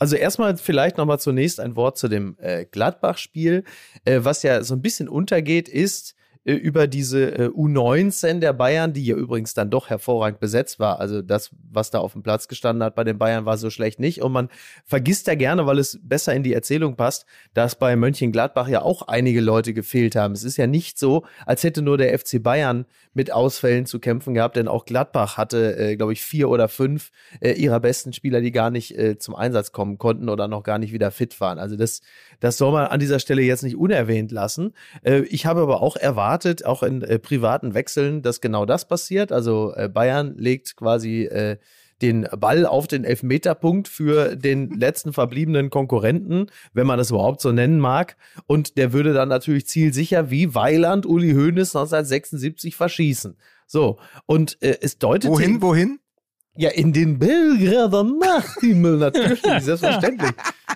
[0.00, 3.62] also erstmal vielleicht nochmal zunächst ein Wort zu dem äh, Gladbach-Spiel.
[4.04, 6.15] Äh, was ja so ein bisschen untergeht, ist,
[6.54, 11.00] über diese äh, U19 der Bayern, die ja übrigens dann doch hervorragend besetzt war.
[11.00, 13.98] Also das, was da auf dem Platz gestanden hat bei den Bayern, war so schlecht
[13.98, 14.22] nicht.
[14.22, 14.48] Und man
[14.84, 19.02] vergisst ja gerne, weil es besser in die Erzählung passt, dass bei Mönchengladbach ja auch
[19.08, 20.34] einige Leute gefehlt haben.
[20.34, 24.34] Es ist ja nicht so, als hätte nur der FC Bayern mit Ausfällen zu kämpfen
[24.34, 28.40] gehabt, denn auch Gladbach hatte, äh, glaube ich, vier oder fünf äh, ihrer besten Spieler,
[28.40, 31.58] die gar nicht äh, zum Einsatz kommen konnten oder noch gar nicht wieder fit waren.
[31.58, 32.02] Also das,
[32.38, 34.74] das soll man an dieser Stelle jetzt nicht unerwähnt lassen.
[35.02, 39.32] Äh, ich habe aber auch erwartet, auch in äh, privaten Wechseln, dass genau das passiert.
[39.32, 41.28] Also äh, Bayern legt quasi
[42.02, 47.52] den Ball auf den Elfmeterpunkt für den letzten verbliebenen Konkurrenten, wenn man das überhaupt so
[47.52, 48.16] nennen mag.
[48.46, 53.36] Und der würde dann natürlich zielsicher wie Weiland Uli Hoeneß 1976 verschießen.
[53.66, 55.30] So, und äh, es deutet.
[55.30, 55.98] Wohin, wohin?
[56.58, 60.32] Ja, in den Belgrader Nachthimmel, natürlich, selbstverständlich.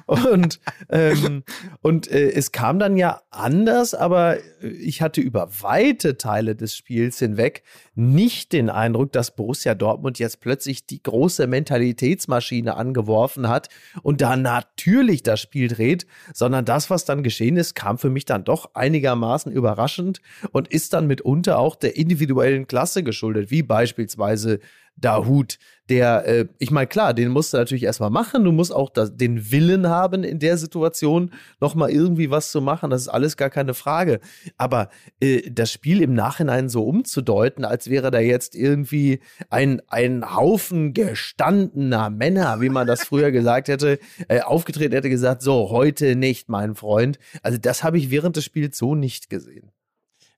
[0.07, 1.45] Und, ähm,
[1.83, 7.19] und äh, es kam dann ja anders, aber ich hatte über weite Teile des Spiels
[7.19, 7.63] hinweg
[7.95, 13.69] nicht den Eindruck, dass Borussia Dortmund jetzt plötzlich die große Mentalitätsmaschine angeworfen hat
[14.03, 18.25] und da natürlich das Spiel dreht, sondern das, was dann geschehen ist, kam für mich
[18.25, 20.21] dann doch einigermaßen überraschend
[20.51, 24.61] und ist dann mitunter auch der individuellen Klasse geschuldet, wie beispielsweise
[25.01, 25.59] Dahut,
[25.91, 28.45] der, äh, ich meine, klar, den musst du natürlich erstmal machen.
[28.45, 32.91] Du musst auch das, den Willen haben, in der Situation nochmal irgendwie was zu machen.
[32.91, 34.21] Das ist alles gar keine Frage.
[34.57, 34.89] Aber
[35.21, 39.21] äh, das Spiel im Nachhinein so umzudeuten, als wäre da jetzt irgendwie
[39.51, 43.99] ein, ein Haufen gestandener Männer, wie man das früher gesagt hätte,
[44.29, 47.19] äh, aufgetreten hätte, gesagt, so, heute nicht, mein Freund.
[47.43, 49.73] Also, das habe ich während des Spiels so nicht gesehen.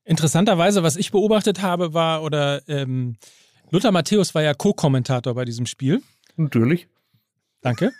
[0.03, 3.17] Interessanterweise, was ich beobachtet habe, war, oder ähm,
[3.73, 6.03] Lothar Matthäus war ja Co-Kommentator bei diesem Spiel.
[6.35, 6.87] Natürlich.
[7.61, 7.91] Danke.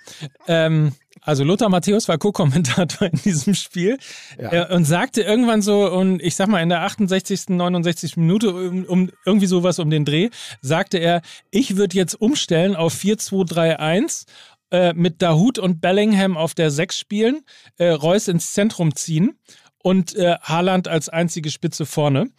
[0.48, 3.98] Ähm, also Lothar Matthäus war Co-Kommentator in diesem Spiel
[4.40, 4.70] ja.
[4.70, 8.18] äh, und sagte irgendwann so, und ich sag mal in der 68., 69.
[8.18, 10.30] Minute, um, um irgendwie sowas um den Dreh,
[10.62, 14.26] sagte er, ich würde jetzt umstellen auf 4-2-3-1
[14.70, 17.46] äh, mit Dahut und Bellingham auf der 6 spielen,
[17.78, 19.40] äh, Reus ins Zentrum ziehen
[19.80, 22.30] und äh, Haaland als einzige Spitze vorne.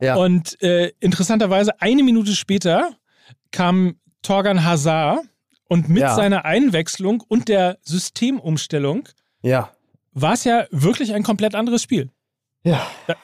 [0.00, 0.16] Ja.
[0.16, 2.90] Und äh, interessanterweise, eine Minute später
[3.50, 5.20] kam Torgan Hazard
[5.68, 6.14] und mit ja.
[6.14, 9.08] seiner Einwechslung und der Systemumstellung
[9.42, 9.70] ja.
[10.12, 12.10] war es ja wirklich ein komplett anderes Spiel.
[12.64, 12.86] Ja.
[13.06, 13.16] Da,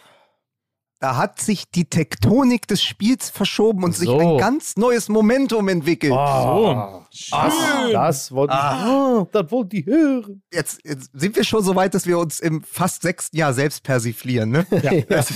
[0.98, 4.00] da hat sich die Tektonik des Spiels verschoben und so.
[4.00, 6.12] sich ein ganz neues Momentum entwickelt.
[6.14, 7.36] Oh, so.
[7.36, 9.20] Ach, das wollte ich, ah.
[9.20, 10.42] ah, das wollte ich hören.
[10.52, 13.82] Jetzt, jetzt, sind wir schon so weit, dass wir uns im fast sechsten Jahr selbst
[13.82, 14.50] persiflieren.
[14.50, 14.66] Ne?
[14.70, 14.92] Ja.
[15.16, 15.32] Ist,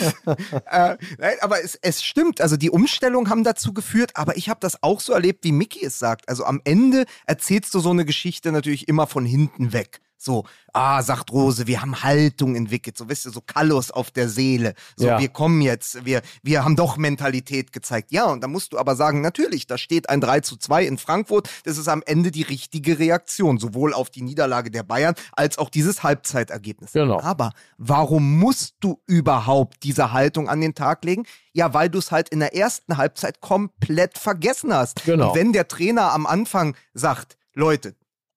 [0.70, 0.96] äh,
[1.40, 5.00] aber es, es stimmt, also die Umstellungen haben dazu geführt, aber ich habe das auch
[5.00, 6.28] so erlebt, wie Mickey es sagt.
[6.28, 10.00] Also am Ende erzählst du so eine Geschichte natürlich immer von hinten weg.
[10.22, 10.44] So,
[10.74, 14.74] ah, sagt Rose, wir haben Haltung entwickelt, so wisst ihr, so Kallus auf der Seele.
[14.94, 15.18] So, ja.
[15.18, 18.12] wir kommen jetzt, wir, wir haben doch Mentalität gezeigt.
[18.12, 20.98] Ja, und da musst du aber sagen, natürlich, da steht ein 3 zu 2 in
[20.98, 21.48] Frankfurt.
[21.64, 25.70] Das ist am Ende die richtige Reaktion, sowohl auf die Niederlage der Bayern als auch
[25.70, 26.92] dieses Halbzeitergebnis.
[26.92, 27.18] Genau.
[27.22, 31.24] Aber warum musst du überhaupt diese Haltung an den Tag legen?
[31.54, 35.02] Ja, weil du es halt in der ersten Halbzeit komplett vergessen hast.
[35.04, 35.30] Genau.
[35.30, 37.96] Und wenn der Trainer am Anfang sagt, Leute,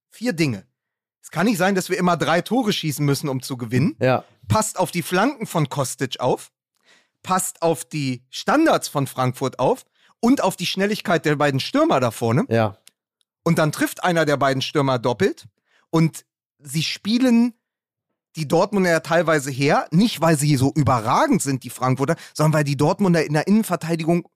[0.09, 0.65] vier Dinge
[1.23, 3.95] es kann nicht sein, dass wir immer drei Tore schießen müssen, um zu gewinnen.
[3.99, 4.25] Ja.
[4.49, 6.51] Passt auf die Flanken von Kostic auf.
[7.23, 9.85] Passt auf die Standards von Frankfurt auf.
[10.19, 12.45] Und auf die Schnelligkeit der beiden Stürmer da vorne.
[12.49, 12.77] Ja.
[13.43, 15.45] Und dann trifft einer der beiden Stürmer doppelt.
[15.89, 16.25] Und
[16.59, 17.53] sie spielen
[18.35, 22.63] die Dortmunder ja teilweise her, nicht weil sie so überragend sind, die Frankfurter, sondern weil
[22.63, 24.27] die Dortmunder in der Innenverteidigung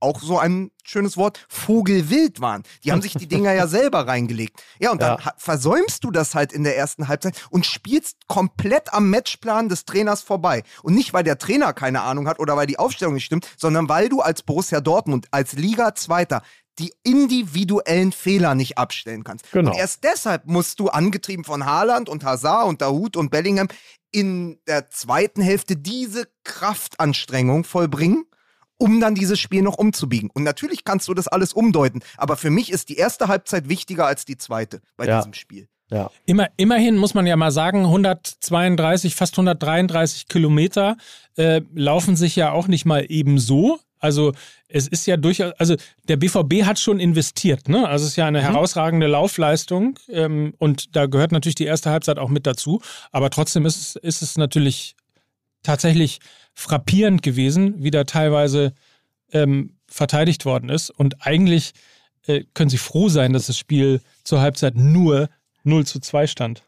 [0.00, 2.62] auch so ein schönes Wort, Vogelwild waren.
[2.84, 4.62] Die haben sich die Dinger ja selber reingelegt.
[4.78, 5.32] Ja, und dann ja.
[5.36, 10.22] versäumst du das halt in der ersten Halbzeit und spielst komplett am Matchplan des Trainers
[10.22, 10.62] vorbei.
[10.82, 13.88] Und nicht, weil der Trainer keine Ahnung hat oder weil die Aufstellung nicht stimmt, sondern
[13.88, 16.42] weil du als Borussia Dortmund, als Liga Zweiter,
[16.78, 19.50] die individuellen Fehler nicht abstellen kannst.
[19.52, 19.70] Genau.
[19.70, 23.68] Und erst deshalb musst du, angetrieben von Haaland und Hazard und Dahut und Bellingham,
[24.12, 28.24] in der zweiten Hälfte diese Kraftanstrengung vollbringen
[28.80, 30.30] um dann dieses Spiel noch umzubiegen.
[30.32, 34.06] Und natürlich kannst du das alles umdeuten, aber für mich ist die erste Halbzeit wichtiger
[34.06, 35.18] als die zweite bei ja.
[35.18, 35.68] diesem Spiel.
[35.90, 36.10] Ja.
[36.24, 40.96] Immer, immerhin muss man ja mal sagen, 132, fast 133 Kilometer
[41.36, 43.80] äh, laufen sich ja auch nicht mal eben so.
[43.98, 44.32] Also
[44.68, 45.76] es ist ja durchaus, also
[46.08, 47.86] der BVB hat schon investiert, ne?
[47.86, 48.44] Also es ist ja eine mhm.
[48.44, 52.80] herausragende Laufleistung ähm, und da gehört natürlich die erste Halbzeit auch mit dazu.
[53.12, 54.94] Aber trotzdem ist es, ist es natürlich
[55.62, 56.20] tatsächlich
[56.54, 58.74] frappierend gewesen, wie da teilweise
[59.32, 60.90] ähm, verteidigt worden ist.
[60.90, 61.72] Und eigentlich
[62.26, 65.28] äh, können sie froh sein, dass das Spiel zur Halbzeit nur
[65.64, 66.64] 0 zu 2 stand.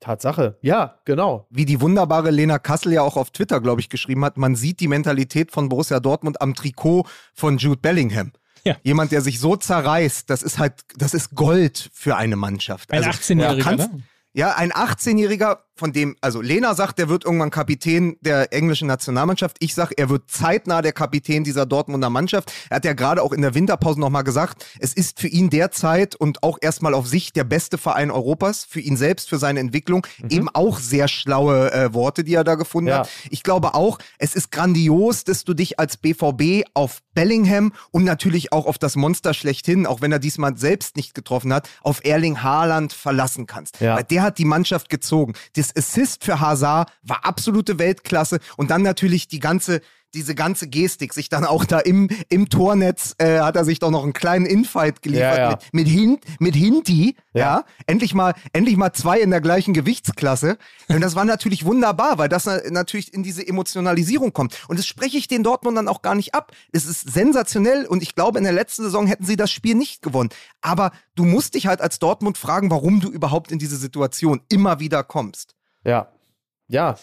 [0.00, 1.46] Tatsache, ja, genau.
[1.50, 4.80] Wie die wunderbare Lena Kassel ja auch auf Twitter, glaube ich, geschrieben hat, man sieht
[4.80, 8.32] die Mentalität von Borussia Dortmund am Trikot von Jude Bellingham.
[8.64, 8.76] Ja.
[8.82, 12.90] Jemand, der sich so zerreißt, das ist halt, das ist Gold für eine Mannschaft.
[12.92, 14.02] Ein also, 18-Jähriger, ne?
[14.32, 19.56] Ja, ein 18-Jähriger von dem, also Lena sagt, der wird irgendwann Kapitän der englischen Nationalmannschaft.
[19.60, 22.52] Ich sage, er wird zeitnah der Kapitän dieser Dortmunder Mannschaft.
[22.68, 26.14] Er hat ja gerade auch in der Winterpause nochmal gesagt, es ist für ihn derzeit
[26.14, 30.06] und auch erstmal auf sich der beste Verein Europas, für ihn selbst, für seine Entwicklung.
[30.22, 30.30] Mhm.
[30.30, 32.98] Eben auch sehr schlaue äh, Worte, die er da gefunden ja.
[33.00, 33.08] hat.
[33.30, 38.52] Ich glaube auch, es ist grandios, dass du dich als BVB auf Bellingham und natürlich
[38.52, 42.42] auch auf das Monster schlechthin, auch wenn er diesmal selbst nicht getroffen hat, auf Erling
[42.42, 43.80] Haaland verlassen kannst.
[43.80, 43.96] Ja.
[43.96, 45.32] Weil der hat die Mannschaft gezogen.
[45.56, 49.80] Das Assist für Hazard war absolute Weltklasse und dann natürlich die ganze
[50.14, 53.90] diese ganze Gestik, sich dann auch da im, im Tornetz äh, hat er sich doch
[53.90, 55.50] noch einen kleinen Infight geliefert ja, ja.
[55.50, 57.40] mit, mit, Hin, mit Hinti, ja.
[57.40, 57.64] ja.
[57.86, 60.58] endlich mal, endlich mal zwei in der gleichen Gewichtsklasse.
[60.88, 64.56] Und das war natürlich wunderbar, weil das natürlich in diese Emotionalisierung kommt.
[64.68, 66.52] Und das spreche ich den Dortmundern auch gar nicht ab.
[66.72, 70.02] Es ist sensationell und ich glaube, in der letzten Saison hätten sie das Spiel nicht
[70.02, 70.30] gewonnen.
[70.60, 74.80] Aber du musst dich halt als Dortmund fragen, warum du überhaupt in diese Situation immer
[74.80, 75.54] wieder kommst.
[75.84, 76.08] Ja.
[76.68, 76.96] Ja.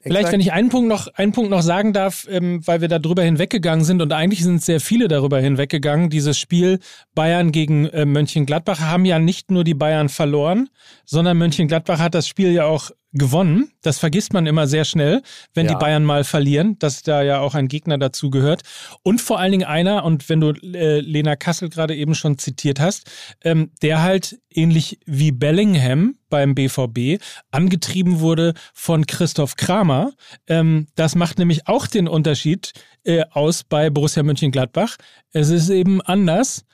[0.00, 3.00] Vielleicht, wenn ich einen Punkt noch, einen Punkt noch sagen darf, ähm, weil wir da
[3.00, 6.08] drüber hinweggegangen sind und eigentlich sind sehr viele darüber hinweggegangen.
[6.08, 6.78] Dieses Spiel
[7.14, 10.68] Bayern gegen äh, Mönchengladbach haben ja nicht nur die Bayern verloren,
[11.04, 13.72] sondern Mönchengladbach hat das Spiel ja auch gewonnen.
[13.82, 15.22] Das vergisst man immer sehr schnell,
[15.54, 15.72] wenn ja.
[15.72, 18.62] die Bayern mal verlieren, dass da ja auch ein Gegner dazu gehört.
[19.02, 22.80] Und vor allen Dingen einer, und wenn du äh, Lena Kassel gerade eben schon zitiert
[22.80, 23.10] hast,
[23.42, 30.12] ähm, der halt ähnlich wie Bellingham beim BVB angetrieben wurde von Christoph Kramer.
[30.46, 32.72] Ähm, das macht nämlich auch den Unterschied
[33.04, 34.96] äh, aus bei Borussia Mönchengladbach.
[35.32, 36.64] Es ist eben anders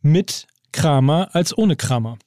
[0.00, 2.18] mit Kramer als ohne Kramer.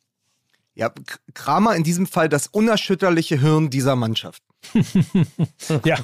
[0.77, 0.91] Ja,
[1.33, 4.43] Kramer in diesem Fall das unerschütterliche Hirn dieser Mannschaft.
[5.85, 5.97] ja,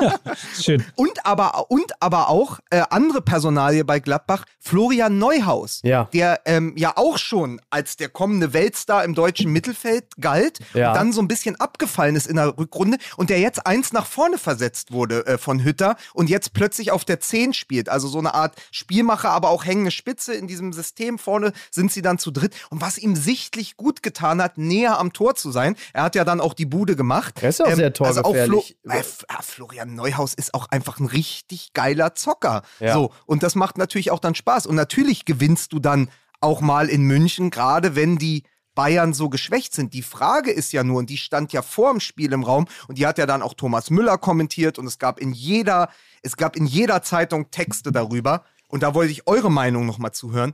[0.60, 0.84] schön.
[0.96, 6.08] Und aber, und aber auch äh, andere Personalie bei Gladbach, Florian Neuhaus, ja.
[6.12, 10.90] der ähm, ja auch schon als der kommende Weltstar im deutschen Mittelfeld galt ja.
[10.90, 14.06] und dann so ein bisschen abgefallen ist in der Rückrunde und der jetzt eins nach
[14.06, 17.88] vorne versetzt wurde äh, von Hütter und jetzt plötzlich auf der 10 spielt.
[17.88, 21.18] Also so eine Art Spielmacher, aber auch hängende Spitze in diesem System.
[21.18, 22.54] Vorne sind sie dann zu dritt.
[22.70, 25.76] Und was ihm sichtlich gut getan hat, näher am Tor zu sein.
[25.92, 27.42] Er hat ja dann auch die Bude gemacht.
[27.42, 29.02] Er ist auch ähm, sehr toll also Flo äh, äh,
[29.40, 32.62] Florian Neuhaus ist auch einfach ein richtig geiler Zocker.
[32.80, 32.92] Ja.
[32.92, 34.66] So, und das macht natürlich auch dann Spaß.
[34.66, 39.72] Und natürlich gewinnst du dann auch mal in München, gerade wenn die Bayern so geschwächt
[39.72, 39.94] sind.
[39.94, 42.98] Die Frage ist ja nur, und die stand ja vor dem Spiel im Raum, und
[42.98, 45.88] die hat ja dann auch Thomas Müller kommentiert, und es gab in jeder,
[46.22, 48.44] es gab in jeder Zeitung Texte darüber.
[48.68, 50.52] Und da wollte ich eure Meinung nochmal zuhören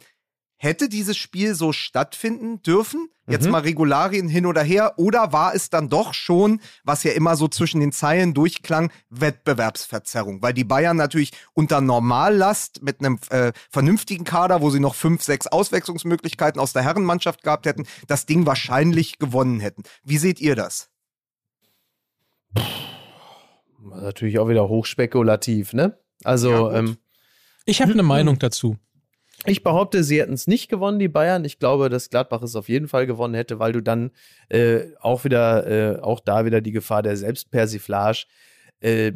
[0.63, 3.09] hätte dieses Spiel so stattfinden dürfen?
[3.27, 3.53] Jetzt mhm.
[3.53, 4.95] mal Regularien hin oder her.
[4.99, 10.43] Oder war es dann doch schon, was ja immer so zwischen den Zeilen durchklang, Wettbewerbsverzerrung?
[10.43, 15.23] Weil die Bayern natürlich unter Normallast mit einem äh, vernünftigen Kader, wo sie noch fünf,
[15.23, 19.85] sechs Auswechslungsmöglichkeiten aus der Herrenmannschaft gehabt hätten, das Ding wahrscheinlich gewonnen hätten.
[20.05, 20.91] Wie seht ihr das?
[23.83, 25.99] Natürlich auch wieder hochspekulativ, ne?
[26.23, 26.99] Also, ja, ähm,
[27.65, 28.77] ich habe eine Meinung dazu.
[29.47, 31.45] Ich behaupte, sie hätten es nicht gewonnen, die Bayern.
[31.45, 34.11] Ich glaube, dass Gladbach es auf jeden Fall gewonnen hätte, weil du dann
[34.51, 38.25] äh, auch wieder, äh, auch da wieder die Gefahr der Selbstpersiflage.
[38.81, 39.13] Äh,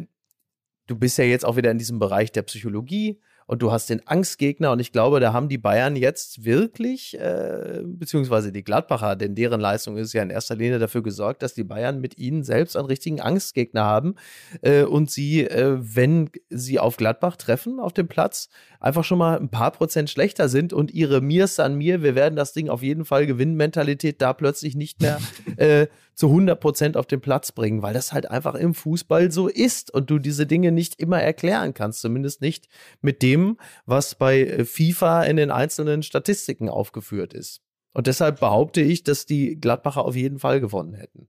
[0.87, 4.07] du bist ja jetzt auch wieder in diesem Bereich der Psychologie und du hast den
[4.07, 9.35] Angstgegner und ich glaube, da haben die Bayern jetzt wirklich, äh, beziehungsweise die Gladbacher, denn
[9.35, 12.77] deren Leistung ist ja in erster Linie dafür gesorgt, dass die Bayern mit ihnen selbst
[12.77, 14.15] einen richtigen Angstgegner haben
[14.63, 18.49] äh, und sie, äh, wenn sie auf Gladbach treffen auf dem Platz,
[18.81, 22.37] einfach schon mal ein paar Prozent schlechter sind und ihre Mirs an mir, wir werden
[22.37, 25.19] das Ding auf jeden Fall gewinnen, Mentalität da plötzlich nicht mehr
[25.57, 29.49] äh, zu 100 Prozent auf den Platz bringen, weil das halt einfach im Fußball so
[29.49, 32.69] ist und du diese Dinge nicht immer erklären kannst, zumindest nicht
[33.01, 37.61] mit dem, was bei äh, FIFA in den einzelnen Statistiken aufgeführt ist.
[37.93, 41.29] Und deshalb behaupte ich, dass die Gladbacher auf jeden Fall gewonnen hätten.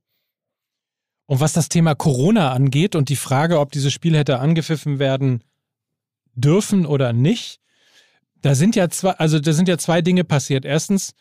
[1.28, 5.44] Und was das Thema Corona angeht und die Frage, ob dieses Spiel hätte angepfiffen werden
[6.36, 7.60] dürfen oder nicht,
[8.42, 10.66] da sind ja zwei, also da sind ja zwei Dinge passiert.
[10.66, 11.14] Erstens,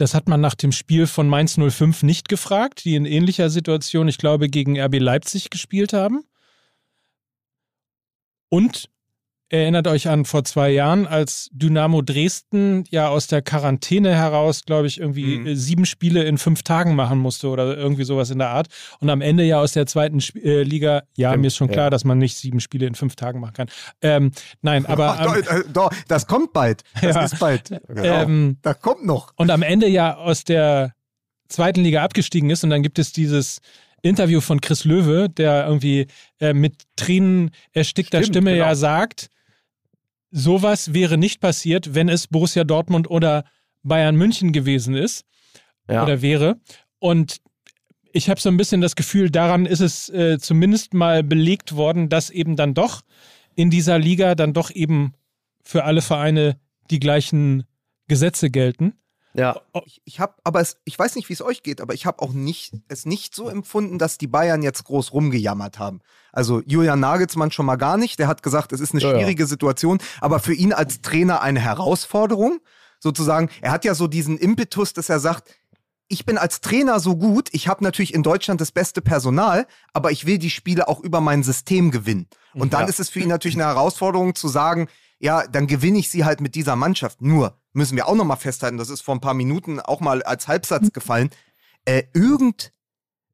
[0.00, 4.08] das hat man nach dem Spiel von Mainz 05 nicht gefragt, die in ähnlicher Situation,
[4.08, 6.24] ich glaube, gegen RB Leipzig gespielt haben.
[8.48, 8.88] Und
[9.50, 14.86] erinnert euch an vor zwei Jahren, als Dynamo Dresden ja aus der Quarantäne heraus, glaube
[14.86, 15.54] ich, irgendwie mhm.
[15.56, 18.68] sieben Spiele in fünf Tagen machen musste oder irgendwie sowas in der Art.
[19.00, 21.68] Und am Ende ja aus der zweiten Sp äh, Liga, ja, Stimmt, mir ist schon
[21.68, 21.90] klar, ja.
[21.90, 23.68] dass man nicht sieben Spiele in fünf Tagen machen kann.
[24.00, 24.30] Ähm,
[24.62, 25.18] nein, aber.
[25.18, 26.82] Ähm, doch, äh, doch, das kommt bald.
[27.02, 27.70] Das ja, ist bald.
[27.88, 28.22] Genau.
[28.22, 29.32] Ähm, das kommt noch.
[29.36, 30.94] Und am Ende ja aus der
[31.48, 33.60] zweiten Liga abgestiegen ist und dann gibt es dieses
[34.02, 36.06] Interview von Chris Löwe, der irgendwie
[36.40, 38.66] äh, mit Tränen erstickter Stimmt, Stimme genau.
[38.66, 39.30] ja sagt,
[40.30, 43.44] sowas wäre nicht passiert, wenn es Borussia Dortmund oder
[43.82, 45.24] Bayern München gewesen ist
[45.88, 46.02] ja.
[46.02, 46.60] oder wäre.
[46.98, 47.40] Und
[48.12, 52.08] ich habe so ein bisschen das Gefühl, daran ist es äh, zumindest mal belegt worden,
[52.08, 53.02] dass eben dann doch
[53.54, 55.12] in dieser Liga dann doch eben
[55.62, 56.58] für alle Vereine
[56.90, 57.64] die gleichen
[58.08, 58.94] Gesetze gelten.
[59.34, 59.60] Ja.
[59.84, 62.20] Ich, ich habe, aber es, ich weiß nicht, wie es euch geht, aber ich habe
[62.20, 66.00] auch nicht, es nicht so empfunden, dass die Bayern jetzt groß rumgejammert haben.
[66.32, 68.18] Also Julian Nagelsmann schon mal gar nicht.
[68.18, 69.46] Der hat gesagt, es ist eine schwierige ja, ja.
[69.46, 72.60] Situation, aber für ihn als Trainer eine Herausforderung.
[72.98, 75.48] Sozusagen, er hat ja so diesen Impetus, dass er sagt,
[76.08, 80.10] ich bin als Trainer so gut, ich habe natürlich in Deutschland das beste Personal, aber
[80.10, 82.26] ich will die Spiele auch über mein System gewinnen.
[82.52, 82.88] Und dann ja.
[82.88, 84.88] ist es für ihn natürlich eine Herausforderung zu sagen,
[85.20, 87.22] ja, dann gewinne ich sie halt mit dieser Mannschaft.
[87.22, 90.22] Nur müssen wir auch noch mal festhalten, das ist vor ein paar Minuten auch mal
[90.22, 91.30] als Halbsatz gefallen.
[91.84, 92.72] Äh, irgend,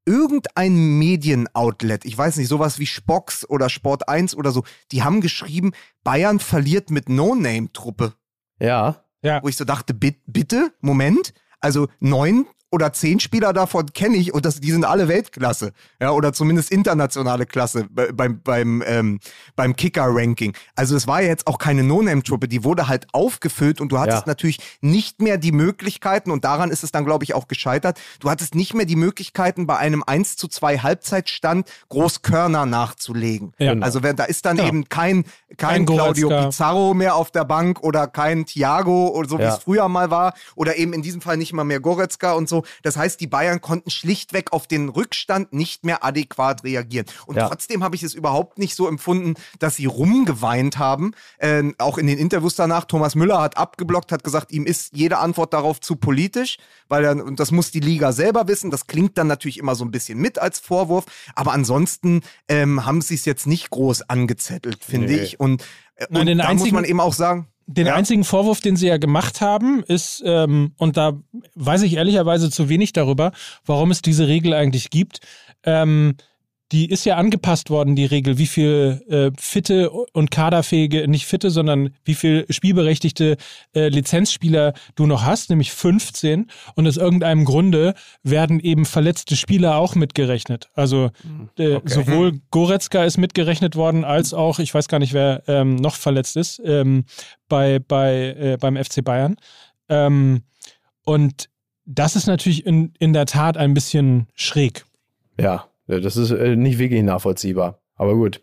[0.05, 5.21] irgendein Medienoutlet, ich weiß nicht, sowas wie Spox oder Sport 1 oder so, die haben
[5.21, 5.73] geschrieben,
[6.05, 8.15] Bayern verliert mit No-Name-Truppe.
[8.61, 9.05] Ja.
[9.23, 9.43] ja.
[9.43, 11.35] Wo ich so dachte, bitte, Moment.
[11.61, 15.73] Also neun oder zehn Spieler davon kenne ich und das, die sind alle Weltklasse.
[16.01, 19.21] Ja, oder zumindest internationale Klasse beim, beim, ähm,
[19.55, 20.55] beim Kicker-Ranking.
[20.75, 24.23] Also es war ja jetzt auch keine No-Name-Truppe, die wurde halt aufgefüllt und du hattest
[24.23, 24.27] ja.
[24.27, 28.31] natürlich nicht mehr die Möglichkeiten, und daran ist es dann, glaube ich, auch gescheitert, du
[28.31, 33.53] hattest nicht mehr die Möglichkeiten, bei einem 1 zu 2 Halbzeitstand Großkörner nachzulegen.
[33.59, 33.75] Ja.
[33.81, 34.67] Also da ist dann ja.
[34.67, 35.25] eben kein,
[35.57, 39.59] kein, kein Claudio Pizarro mehr auf der Bank oder kein Thiago oder so wie es
[39.59, 42.56] früher mal war oder eben in diesem Fall nicht mal mehr Goretzka und so.
[42.83, 47.07] Das heißt, die Bayern konnten schlichtweg auf den Rückstand nicht mehr adäquat reagieren.
[47.27, 47.49] Und ja.
[47.49, 51.13] trotzdem habe ich es überhaupt nicht so empfunden, dass sie rumgeweint haben.
[51.39, 55.19] Äh, auch in den Interviews danach, Thomas Müller hat abgeblockt, hat gesagt, ihm ist jede
[55.19, 58.71] Antwort darauf zu politisch, weil er, und das muss die Liga selber wissen.
[58.71, 61.05] Das klingt dann natürlich immer so ein bisschen mit als Vorwurf,
[61.35, 65.21] aber ansonsten ähm, haben sie es jetzt nicht groß angezettelt, finde nee.
[65.21, 65.41] ich.
[65.41, 65.63] Und,
[65.97, 67.95] äh, Nein, und da muss man eben auch sagen, den ja.
[67.95, 71.21] einzigen Vorwurf, den sie ja gemacht haben, ist, ähm, und da
[71.55, 73.33] weiß ich ehrlicherweise zu wenig darüber,
[73.65, 75.21] warum es diese Regel eigentlich gibt.
[75.65, 76.15] Ähm,
[76.73, 81.51] die ist ja angepasst worden, die Regel, wie viel äh, fitte und kaderfähige, nicht fitte,
[81.51, 83.37] sondern wie viel spielberechtigte
[83.75, 86.49] äh, Lizenzspieler du noch hast, nämlich 15.
[86.75, 87.95] Und aus irgendeinem Grunde
[88.25, 90.69] werden eben verletzte Spieler auch mitgerechnet.
[90.75, 91.11] Also
[91.57, 91.89] äh, okay.
[91.89, 96.37] sowohl Goretzka ist mitgerechnet worden, als auch, ich weiß gar nicht, wer ähm, noch verletzt
[96.37, 97.05] ist, ähm,
[97.49, 99.37] bei, bei, äh, beim FC Bayern.
[99.89, 100.43] Ähm,
[101.05, 101.49] und
[101.85, 104.85] das ist natürlich in, in der Tat ein bisschen schräg.
[105.39, 107.81] Ja, das ist äh, nicht wirklich nachvollziehbar.
[107.97, 108.43] Aber gut.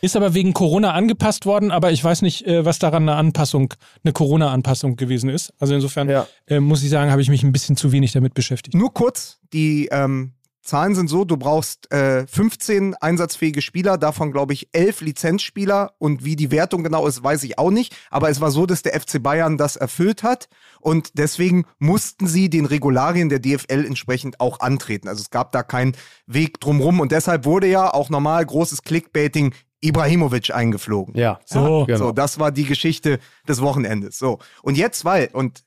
[0.00, 3.72] Ist aber wegen Corona angepasst worden, aber ich weiß nicht, äh, was daran eine Anpassung,
[4.04, 5.54] eine Corona-Anpassung gewesen ist.
[5.58, 6.26] Also insofern ja.
[6.46, 8.76] äh, muss ich sagen, habe ich mich ein bisschen zu wenig damit beschäftigt.
[8.76, 10.34] Nur kurz, die ähm,
[10.64, 16.24] Zahlen sind so, du brauchst äh, 15 einsatzfähige Spieler, davon glaube ich 11 Lizenzspieler und
[16.24, 18.98] wie die Wertung genau ist, weiß ich auch nicht, aber es war so, dass der
[18.98, 20.48] FC Bayern das erfüllt hat
[20.80, 25.08] und deswegen mussten sie den Regularien der DFL entsprechend auch antreten.
[25.08, 25.96] Also es gab da keinen
[26.26, 29.52] Weg drumrum und deshalb wurde ja auch normal großes Clickbaiting
[29.82, 31.14] Ibrahimovic eingeflogen.
[31.14, 31.98] Ja, so, ja, genau.
[31.98, 34.18] so, das war die Geschichte des Wochenendes.
[34.18, 35.63] So und jetzt, weil und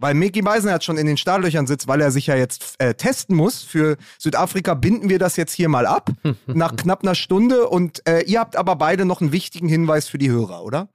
[0.00, 3.36] weil Mickey Beisenherz schon in den Startlöchern sitzt, weil er sich ja jetzt äh, testen
[3.36, 6.10] muss für Südafrika, binden wir das jetzt hier mal ab
[6.46, 7.68] nach knapp einer Stunde.
[7.68, 10.88] Und äh, ihr habt aber beide noch einen wichtigen Hinweis für die Hörer, oder?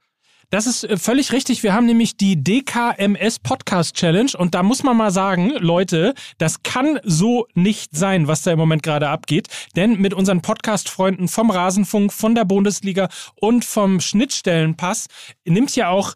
[0.50, 1.62] Das ist äh, völlig richtig.
[1.62, 6.62] Wir haben nämlich die DKMS Podcast Challenge und da muss man mal sagen, Leute, das
[6.62, 9.48] kann so nicht sein, was da im Moment gerade abgeht.
[9.74, 13.08] Denn mit unseren Podcast-Freunden vom Rasenfunk, von der Bundesliga
[13.40, 15.06] und vom Schnittstellenpass
[15.44, 16.14] nimmt ja auch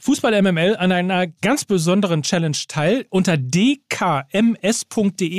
[0.00, 3.06] Fußball MML an einer ganz besonderen Challenge teil.
[3.10, 3.84] Unter dkms.de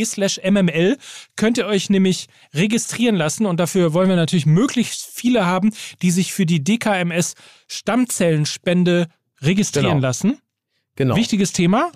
[0.05, 0.97] slash mml
[1.35, 6.11] könnt ihr euch nämlich registrieren lassen und dafür wollen wir natürlich möglichst viele haben, die
[6.11, 7.33] sich für die DKMS
[7.67, 9.07] Stammzellenspende
[9.41, 10.01] registrieren genau.
[10.01, 10.37] lassen.
[10.95, 11.15] Genau.
[11.15, 11.91] Wichtiges Thema.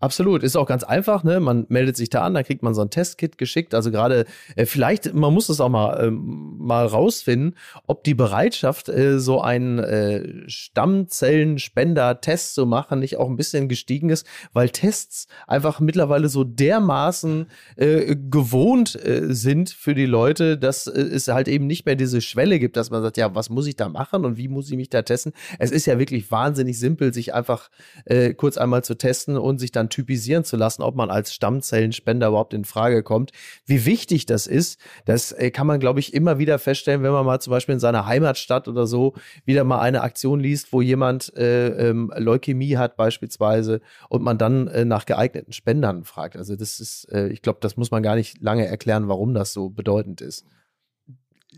[0.00, 1.40] Absolut, ist auch ganz einfach, ne?
[1.40, 3.74] Man meldet sich da an, dann kriegt man so ein Testkit geschickt.
[3.74, 7.56] Also gerade äh, vielleicht, man muss es auch mal ähm, mal rausfinden,
[7.88, 14.10] ob die Bereitschaft, äh, so einen äh, Stammzellenspender-Test zu machen, nicht auch ein bisschen gestiegen
[14.10, 20.86] ist, weil Tests einfach mittlerweile so dermaßen äh, gewohnt äh, sind für die Leute, dass
[20.86, 23.66] äh, es halt eben nicht mehr diese Schwelle gibt, dass man sagt, ja, was muss
[23.66, 25.32] ich da machen und wie muss ich mich da testen?
[25.58, 27.68] Es ist ja wirklich wahnsinnig simpel, sich einfach
[28.04, 31.32] äh, kurz einmal zu testen und sich dann dann typisieren zu lassen, ob man als
[31.34, 33.32] Stammzellenspender überhaupt in Frage kommt.
[33.66, 37.26] Wie wichtig das ist, das äh, kann man, glaube ich, immer wieder feststellen, wenn man
[37.26, 39.14] mal zum Beispiel in seiner Heimatstadt oder so
[39.44, 44.68] wieder mal eine Aktion liest, wo jemand äh, ähm, Leukämie hat beispielsweise und man dann
[44.68, 46.36] äh, nach geeigneten Spendern fragt.
[46.36, 49.52] Also das ist, äh, ich glaube, das muss man gar nicht lange erklären, warum das
[49.52, 50.44] so bedeutend ist.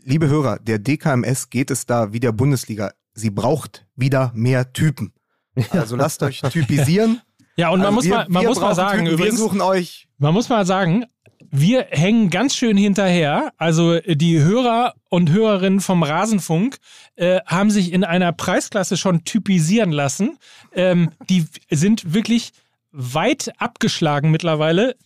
[0.02, 2.92] Liebe Hörer, der DKMS geht es da wie der Bundesliga.
[3.12, 5.12] Sie braucht wieder mehr Typen.
[5.72, 7.20] Also lasst euch typisieren.
[7.60, 9.60] Ja, und man also muss wir, mal, man muss mal sagen, Typen, übrigens, wir suchen
[9.60, 10.08] euch.
[10.16, 11.04] Man muss mal sagen,
[11.50, 13.52] wir hängen ganz schön hinterher.
[13.58, 16.78] Also äh, die Hörer und Hörerinnen vom Rasenfunk
[17.16, 20.38] äh, haben sich in einer Preisklasse schon typisieren lassen.
[20.72, 22.52] Ähm, die sind wirklich
[22.92, 24.96] weit abgeschlagen mittlerweile.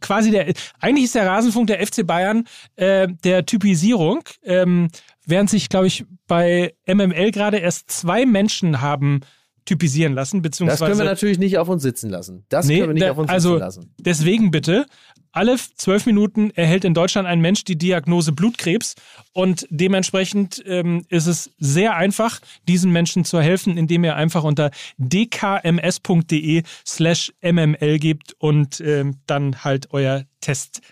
[0.00, 2.44] Quasi der, eigentlich ist der Rasenfunk der FC Bayern
[2.76, 4.88] äh, der Typisierung, ähm,
[5.24, 9.20] während sich, glaube ich, bei MML gerade erst zwei Menschen haben
[9.64, 10.80] typisieren lassen, beziehungsweise.
[10.80, 12.44] Das können wir natürlich nicht auf uns sitzen lassen.
[12.48, 13.94] Das nee, können wir nicht auf uns also sitzen lassen.
[13.98, 14.86] Deswegen bitte,
[15.32, 18.94] alle zwölf Minuten erhält in Deutschland ein Mensch die Diagnose Blutkrebs
[19.32, 24.70] und dementsprechend ähm, ist es sehr einfach, diesen Menschen zu helfen, indem ihr einfach unter
[24.98, 30.82] dkms.de slash mml gebt und ähm, dann halt euer Testset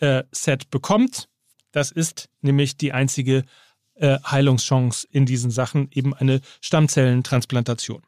[0.00, 1.28] äh, bekommt.
[1.72, 3.44] Das ist nämlich die einzige
[3.94, 8.02] äh, Heilungschance in diesen Sachen, eben eine Stammzellentransplantation.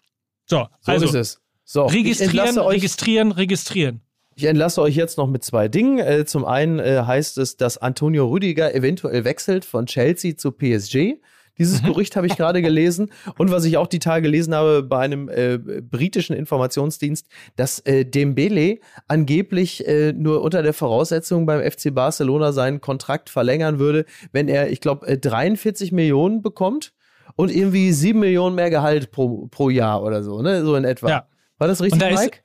[0.46, 1.40] So, so also ist es.
[1.64, 4.02] So, registrieren, registrieren, registrieren.
[4.34, 5.98] Ich entlasse euch jetzt noch mit zwei Dingen.
[5.98, 11.20] Äh, zum einen äh, heißt es, dass Antonio Rüdiger eventuell wechselt von Chelsea zu PSG.
[11.58, 11.88] Dieses mhm.
[11.88, 13.12] Gerücht habe ich gerade gelesen.
[13.36, 17.26] Und was ich auch die Tage gelesen habe bei einem äh, britischen Informationsdienst,
[17.56, 23.78] dass äh, Dembele angeblich äh, nur unter der Voraussetzung beim FC Barcelona seinen Kontrakt verlängern
[23.78, 26.94] würde, wenn er, ich glaube, 43 Millionen bekommt
[27.36, 30.64] und irgendwie 7 Millionen mehr Gehalt pro, pro Jahr oder so, ne?
[30.64, 31.08] So in etwa.
[31.08, 31.26] Ja.
[31.58, 32.38] War das richtig, da Mike?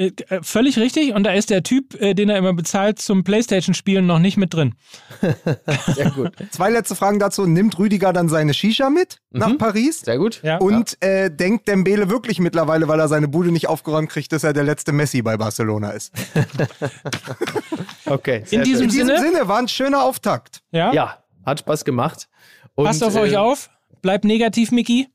[0.00, 1.12] Äh, äh, völlig richtig.
[1.12, 4.54] Und da ist der Typ, äh, den er immer bezahlt zum Playstation-Spielen, noch nicht mit
[4.54, 4.74] drin.
[5.94, 6.32] Sehr gut.
[6.50, 7.46] Zwei letzte Fragen dazu.
[7.46, 9.40] Nimmt Rüdiger dann seine Shisha mit mhm.
[9.40, 10.00] nach Paris?
[10.00, 10.40] Sehr gut.
[10.42, 10.56] Ja.
[10.56, 14.54] Und äh, denkt Dembele wirklich mittlerweile, weil er seine Bude nicht aufgeräumt kriegt, dass er
[14.54, 16.12] der letzte Messi bei Barcelona ist?
[18.06, 18.44] okay.
[18.50, 20.62] In diesem, In diesem Sinne, Sinne war ein schöner Auftakt.
[20.70, 22.28] Ja, ja hat Spaß gemacht.
[22.74, 23.68] Und, Passt auf äh, euch auf.
[24.02, 25.08] Bleibt negativ, Miki.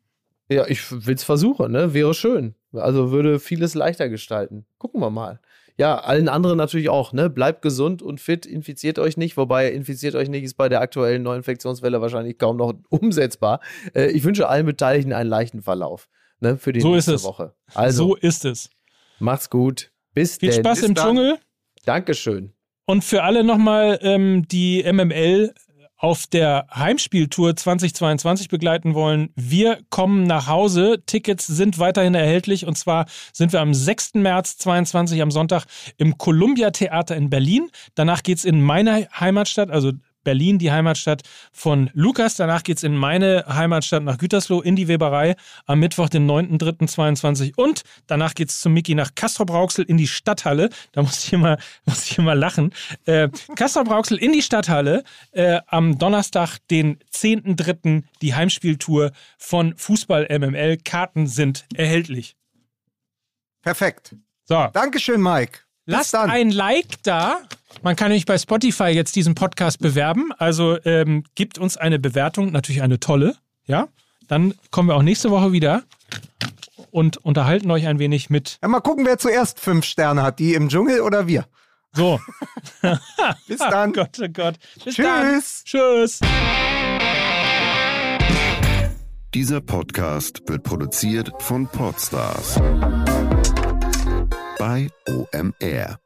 [0.49, 1.93] Ja, ich will es versuchen, ne?
[1.93, 2.55] Wäre schön.
[2.73, 4.65] Also würde vieles leichter gestalten.
[4.77, 5.39] Gucken wir mal.
[5.77, 7.29] Ja, allen anderen natürlich auch, ne?
[7.29, 11.23] Bleibt gesund und fit, infiziert euch nicht, wobei infiziert euch nicht ist bei der aktuellen
[11.23, 13.59] Neuinfektionswelle wahrscheinlich kaum noch umsetzbar.
[13.93, 16.07] Äh, ich wünsche allen Beteiligten einen leichten Verlauf,
[16.39, 16.57] ne?
[16.57, 17.53] Für die so nächste Woche.
[17.73, 18.69] Also, so ist es.
[19.19, 19.91] Macht's gut.
[20.13, 20.59] Bis Viel denn.
[20.59, 21.05] Spaß Bis im dann.
[21.07, 21.38] Dschungel.
[21.86, 22.53] Dankeschön.
[22.86, 25.53] Und für alle nochmal, ähm, die MML
[26.05, 29.31] auf der Heimspieltour 2022 begleiten wollen.
[29.35, 31.01] Wir kommen nach Hause.
[31.07, 34.13] Tickets sind weiterhin erhältlich und zwar sind wir am 6.
[34.13, 35.65] März 22 am Sonntag
[35.97, 37.71] im Columbia Theater in Berlin.
[37.95, 39.93] Danach geht es in meine Heimatstadt, also
[40.26, 41.21] Berlin, die Heimatstadt
[41.53, 42.36] von Lukas.
[42.36, 47.53] Danach geht es in meine Heimatstadt nach Gütersloh in die Weberei am Mittwoch, den 9.3.22.
[47.55, 50.69] Und danach geht es zum Mickey nach Castrop-Rauxel in die Stadthalle.
[50.91, 52.73] Da muss ich immer, muss ich immer lachen.
[53.05, 58.03] Äh, Castrop-Rauxel in die Stadthalle äh, am Donnerstag, den 10.3.
[58.21, 60.78] die Heimspieltour von Fußball MML.
[60.84, 62.36] Karten sind erhältlich.
[63.61, 64.15] Perfekt.
[64.43, 64.67] So.
[64.73, 65.64] Dankeschön, Mike.
[65.86, 67.38] Lasst ein Like da.
[67.83, 70.31] Man kann nämlich bei Spotify jetzt diesen Podcast bewerben.
[70.38, 73.36] Also ähm, gibt uns eine Bewertung, natürlich eine tolle.
[73.65, 73.88] Ja,
[74.27, 75.83] dann kommen wir auch nächste Woche wieder
[76.91, 78.57] und unterhalten euch ein wenig mit.
[78.61, 81.45] Ja, mal gucken, wer zuerst fünf Sterne hat, die im Dschungel oder wir.
[81.93, 82.19] So.
[83.47, 83.89] Bis dann.
[83.89, 84.55] Oh Gott, oh Gott.
[84.83, 85.05] Bis Tschüss.
[85.05, 85.41] Dann.
[85.65, 86.19] Tschüss.
[89.33, 92.59] Dieser Podcast wird produziert von Podstars
[94.57, 96.04] bei OMR.